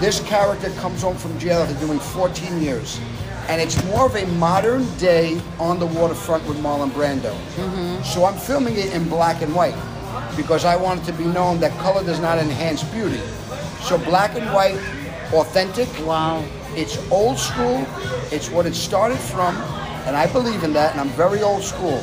this 0.00 0.20
character 0.20 0.70
comes 0.80 1.02
home 1.02 1.16
from 1.16 1.38
jail 1.38 1.60
after 1.62 1.74
doing 1.86 1.98
14 1.98 2.60
years. 2.60 3.00
And 3.48 3.60
it's 3.60 3.82
more 3.84 4.06
of 4.06 4.14
a 4.16 4.24
modern 4.38 4.86
day 4.98 5.40
on 5.58 5.78
the 5.78 5.86
waterfront 5.86 6.46
with 6.46 6.58
Marlon 6.58 6.90
Brando. 6.90 7.34
So 8.04 8.24
I'm 8.24 8.34
filming 8.36 8.76
it 8.76 8.92
in 8.94 9.08
black 9.08 9.42
and 9.42 9.54
white 9.54 9.74
because 10.36 10.64
I 10.64 10.76
want 10.76 11.02
it 11.02 11.06
to 11.06 11.12
be 11.12 11.24
known 11.24 11.58
that 11.60 11.76
color 11.78 12.04
does 12.04 12.20
not 12.20 12.38
enhance 12.38 12.82
beauty. 12.84 13.20
So 13.82 13.98
black 13.98 14.36
and 14.36 14.46
white, 14.52 14.78
authentic. 15.32 15.88
wow. 16.06 16.44
It's 16.74 16.96
old 17.10 17.38
school. 17.38 17.84
It's 18.30 18.48
what 18.48 18.64
it 18.64 18.74
started 18.74 19.18
from, 19.18 19.54
and 20.06 20.16
I 20.16 20.26
believe 20.32 20.64
in 20.64 20.72
that. 20.72 20.92
And 20.92 21.00
I'm 21.00 21.10
very 21.10 21.42
old 21.42 21.62
school. 21.62 22.02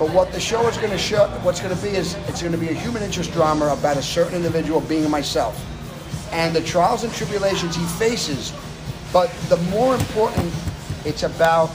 But 0.00 0.14
what 0.14 0.32
the 0.32 0.40
show 0.40 0.66
is 0.66 0.78
going 0.78 0.92
to 0.92 0.98
show, 0.98 1.28
what's 1.42 1.60
going 1.60 1.76
to 1.76 1.82
be 1.82 1.90
is 1.90 2.14
it's 2.26 2.40
going 2.40 2.52
to 2.52 2.58
be 2.58 2.70
a 2.70 2.74
human 2.74 3.02
interest 3.02 3.34
drama 3.34 3.66
about 3.66 3.98
a 3.98 4.02
certain 4.02 4.34
individual 4.34 4.80
being 4.80 5.10
myself, 5.10 5.62
and 6.32 6.56
the 6.56 6.62
trials 6.62 7.04
and 7.04 7.12
tribulations 7.12 7.76
he 7.76 7.84
faces. 7.84 8.54
But 9.12 9.30
the 9.50 9.58
more 9.68 9.94
important, 9.94 10.54
it's 11.04 11.22
about 11.22 11.68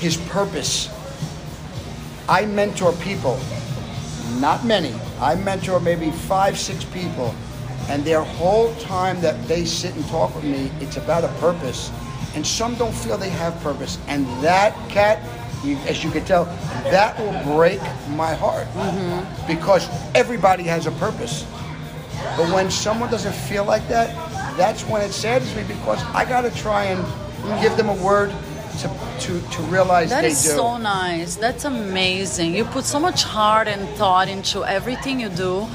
his 0.00 0.16
purpose. 0.16 0.90
I 2.28 2.44
mentor 2.44 2.92
people, 2.94 3.38
not 4.40 4.64
many. 4.64 4.92
I 5.20 5.36
mentor 5.36 5.78
maybe 5.78 6.10
five, 6.10 6.58
six 6.58 6.82
people, 6.86 7.32
and 7.88 8.04
their 8.04 8.22
whole 8.22 8.74
time 8.76 9.20
that 9.20 9.46
they 9.46 9.64
sit 9.64 9.94
and 9.94 10.04
talk 10.08 10.34
with 10.34 10.42
me, 10.42 10.72
it's 10.80 10.96
about 10.96 11.22
a 11.22 11.28
purpose. 11.38 11.92
And 12.34 12.44
some 12.44 12.74
don't 12.74 12.94
feel 12.94 13.16
they 13.16 13.30
have 13.30 13.54
purpose, 13.60 13.96
and 14.08 14.26
that 14.42 14.74
cat, 14.88 15.22
you, 15.64 15.76
as 15.88 16.02
you 16.04 16.10
can 16.10 16.24
tell, 16.24 16.44
that 16.84 17.18
will 17.18 17.54
break 17.56 17.80
my 18.10 18.34
heart 18.34 18.66
because 19.46 19.88
everybody 20.14 20.62
has 20.64 20.86
a 20.86 20.92
purpose. 20.92 21.44
But 22.36 22.52
when 22.52 22.70
someone 22.70 23.10
doesn't 23.10 23.34
feel 23.34 23.64
like 23.64 23.86
that, 23.88 24.08
that's 24.56 24.82
when 24.84 25.02
it 25.02 25.12
saddens 25.12 25.54
me 25.54 25.62
because 25.64 26.02
I 26.14 26.24
got 26.24 26.42
to 26.42 26.50
try 26.50 26.84
and 26.84 27.02
give 27.60 27.76
them 27.76 27.88
a 27.88 27.94
word 28.04 28.30
to 28.80 28.88
to, 29.20 29.40
to 29.40 29.62
realize 29.62 30.10
That 30.10 30.22
they 30.22 30.28
is 30.28 30.42
do. 30.42 30.50
so 30.50 30.76
nice. 30.76 31.34
That's 31.36 31.64
amazing. 31.64 32.54
You 32.54 32.64
put 32.64 32.84
so 32.84 33.00
much 33.00 33.24
heart 33.24 33.66
and 33.66 33.88
thought 33.96 34.28
into 34.28 34.64
everything 34.64 35.18
you 35.20 35.28
do. 35.28 35.66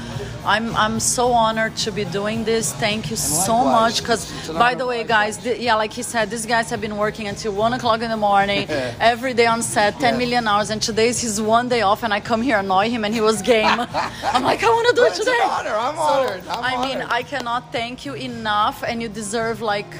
I'm 0.46 0.74
I'm 0.76 1.00
so 1.00 1.32
honored 1.32 1.74
to 1.84 1.90
be 1.90 2.04
doing 2.04 2.44
this. 2.44 2.72
Thank 2.74 3.10
you 3.10 3.16
so 3.16 3.64
much. 3.64 4.00
Because 4.00 4.24
It's- 4.24 4.40
it's 4.40 4.48
an 4.50 4.58
by 4.58 4.74
the 4.74 4.86
way, 4.86 5.02
guys, 5.04 5.38
th- 5.38 5.58
yeah, 5.58 5.74
like 5.74 5.92
he 5.92 6.02
said, 6.02 6.28
these 6.30 6.46
guys 6.46 6.68
have 6.70 6.80
been 6.80 6.96
working 6.98 7.26
until 7.28 7.52
one 7.52 7.72
o'clock 7.72 8.02
in 8.02 8.10
the 8.10 8.16
morning, 8.16 8.68
every 9.00 9.32
day 9.34 9.46
on 9.46 9.62
set, 9.62 9.98
10 10.00 10.02
Yeah. 10.14 10.18
million 10.18 10.46
hours. 10.48 10.68
And 10.70 10.80
today's 10.82 11.20
his 11.20 11.40
one 11.40 11.68
day 11.68 11.82
off, 11.82 12.02
and 12.02 12.12
I 12.12 12.20
come 12.20 12.42
here 12.42 12.58
annoy 12.58 12.90
him, 12.90 13.04
and 13.04 13.14
he 13.14 13.20
was 13.22 13.40
game. 13.42 13.80
I'm 14.34 14.42
like, 14.50 14.62
I 14.62 14.68
want 14.68 14.88
to 14.90 14.94
do 14.94 15.04
it 15.04 15.14
today. 15.14 15.40
honor. 15.44 15.76
I'm 15.86 15.96
So, 15.96 16.02
honored. 16.02 16.42
I'm 16.50 16.64
I 16.64 16.86
mean, 16.86 16.96
honored. 17.02 17.12
I 17.18 17.22
cannot 17.22 17.72
thank 17.72 18.04
you 18.04 18.14
enough, 18.14 18.82
and 18.86 19.00
you 19.02 19.08
deserve 19.08 19.62
like 19.62 19.92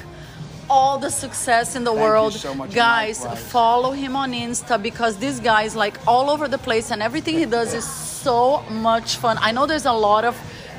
all 0.69 0.97
the 0.97 1.09
success 1.11 1.75
in 1.75 1.83
the 1.83 1.91
Thank 1.91 1.99
you 1.99 2.03
world. 2.05 2.33
so 2.33 2.53
much, 2.55 2.73
Guys, 2.73 3.21
likewise. 3.21 3.43
follow 3.51 3.91
him 3.91 4.15
on 4.15 4.31
Insta 4.33 4.81
because 4.81 5.17
this 5.17 5.39
guy 5.39 5.61
is 5.63 5.75
like 5.75 5.97
all 6.07 6.29
over 6.29 6.47
the 6.47 6.57
place 6.57 6.89
and 6.91 7.03
everything 7.03 7.35
he 7.37 7.45
does 7.45 7.71
is 7.73 7.85
so 8.25 8.63
much 8.71 9.17
fun. 9.17 9.37
I 9.39 9.51
know 9.51 9.67
there's 9.67 9.85
a 9.85 9.97
lot 10.09 10.25
of 10.25 10.35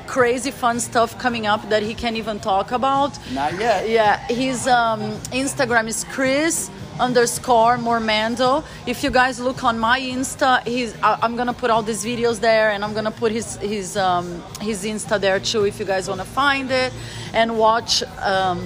crazy 0.09 0.51
fun 0.51 0.81
stuff 0.81 1.17
coming 1.25 1.47
up 1.47 1.63
that 1.69 1.83
he 1.89 1.95
can't 1.95 2.17
even 2.17 2.41
talk 2.41 2.73
about. 2.73 3.13
Not 3.33 3.53
yet. 3.67 3.89
Yeah, 3.89 4.15
his 4.27 4.67
um, 4.67 5.01
Instagram 5.43 5.87
is 5.87 6.03
Chris 6.15 6.71
underscore 6.99 7.77
Mormando. 7.77 8.65
If 8.85 9.05
you 9.05 9.11
guys 9.11 9.39
look 9.39 9.63
on 9.63 9.79
my 9.79 10.01
Insta, 10.01 10.67
he's 10.67 10.91
I, 11.09 11.19
I'm 11.23 11.37
gonna 11.37 11.59
put 11.63 11.71
all 11.71 11.85
these 11.91 12.05
videos 12.05 12.41
there, 12.41 12.69
and 12.73 12.81
I'm 12.85 12.95
gonna 12.99 13.17
put 13.23 13.31
his 13.31 13.49
his 13.75 13.97
um, 13.97 14.27
his 14.61 14.79
Insta 14.85 15.21
there 15.21 15.39
too. 15.39 15.63
If 15.71 15.79
you 15.79 15.87
guys 15.87 16.09
wanna 16.09 16.31
find 16.43 16.69
it 16.73 16.93
and 17.33 17.57
watch 17.57 18.03
um, 18.33 18.59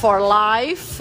for 0.00 0.20
life 0.20 1.00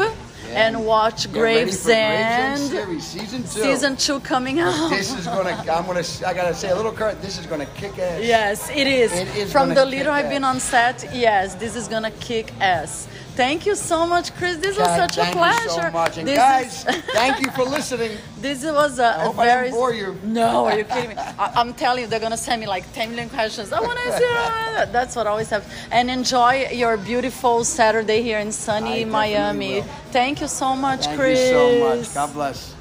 and 0.49 0.85
watch 0.85 1.31
Get 1.31 1.41
ready 1.41 1.63
Graves 1.63 1.83
Gravesend 1.83 3.01
season 3.01 3.41
two. 3.41 3.47
season 3.47 3.95
two 3.95 4.19
coming 4.21 4.59
out. 4.59 4.89
This 4.89 5.13
is 5.13 5.25
gonna. 5.25 5.51
I'm 5.51 5.85
gonna. 5.85 6.03
I 6.25 6.33
gotta 6.33 6.53
say 6.53 6.69
a 6.69 6.75
little 6.75 6.91
current. 6.91 7.21
This 7.21 7.37
is 7.37 7.45
gonna 7.45 7.65
kick 7.75 7.97
ass. 7.99 8.23
Yes, 8.23 8.69
it 8.69 8.87
is. 8.87 9.11
It 9.13 9.27
is 9.35 9.51
From 9.51 9.73
the 9.73 9.85
little 9.85 10.11
I've 10.11 10.29
been 10.29 10.43
on 10.43 10.59
set, 10.59 11.05
yes, 11.13 11.55
this 11.55 11.75
is 11.75 11.87
gonna 11.87 12.11
kick 12.11 12.53
ass. 12.59 13.07
Thank 13.37 13.67
you 13.67 13.75
so 13.75 14.07
much, 14.07 14.33
Chris. 14.35 14.57
This 14.57 14.75
was 14.77 14.87
such 14.87 15.15
a 15.17 15.21
thank 15.21 15.35
pleasure. 15.37 15.63
you 15.63 15.69
so 15.69 15.91
much. 15.91 16.17
And 16.17 16.27
This 16.27 16.37
guys, 16.37 16.85
is- 16.87 17.03
thank 17.13 17.39
you 17.43 17.49
for 17.51 17.63
listening. 17.63 18.17
This 18.47 18.63
was 18.63 18.97
a, 18.99 19.03
a 19.03 19.13
hope 19.25 19.37
I 19.39 19.45
very. 19.45 19.63
didn't 19.65 19.79
bore 19.79 19.93
you. 19.93 20.09
No, 20.23 20.65
are 20.65 20.77
you 20.77 20.83
kidding 20.85 21.09
me? 21.11 21.15
I, 21.17 21.45
I'm 21.59 21.73
telling 21.73 22.01
you, 22.03 22.07
they're 22.07 22.19
gonna 22.27 22.37
send 22.37 22.61
me 22.61 22.67
like 22.67 22.85
10 22.93 23.09
million 23.11 23.29
questions. 23.29 23.71
I 23.73 23.79
want 23.79 23.97
to. 24.21 24.89
That's 24.91 25.15
what 25.15 25.25
I 25.27 25.29
always 25.31 25.49
have. 25.49 25.63
And 25.91 26.09
enjoy 26.09 26.67
your 26.71 26.97
beautiful 26.97 27.63
Saturday 27.63 28.21
here 28.21 28.39
in 28.39 28.51
sunny 28.51 29.01
I 29.01 29.05
Miami. 29.05 29.81
Thank 30.11 30.41
you 30.41 30.47
so 30.47 30.75
much, 30.75 31.05
Thank 31.05 31.19
Chris. 31.19 31.39
you 31.39 31.45
so 31.57 31.95
much. 31.95 32.13
God 32.13 32.33
bless. 32.33 32.73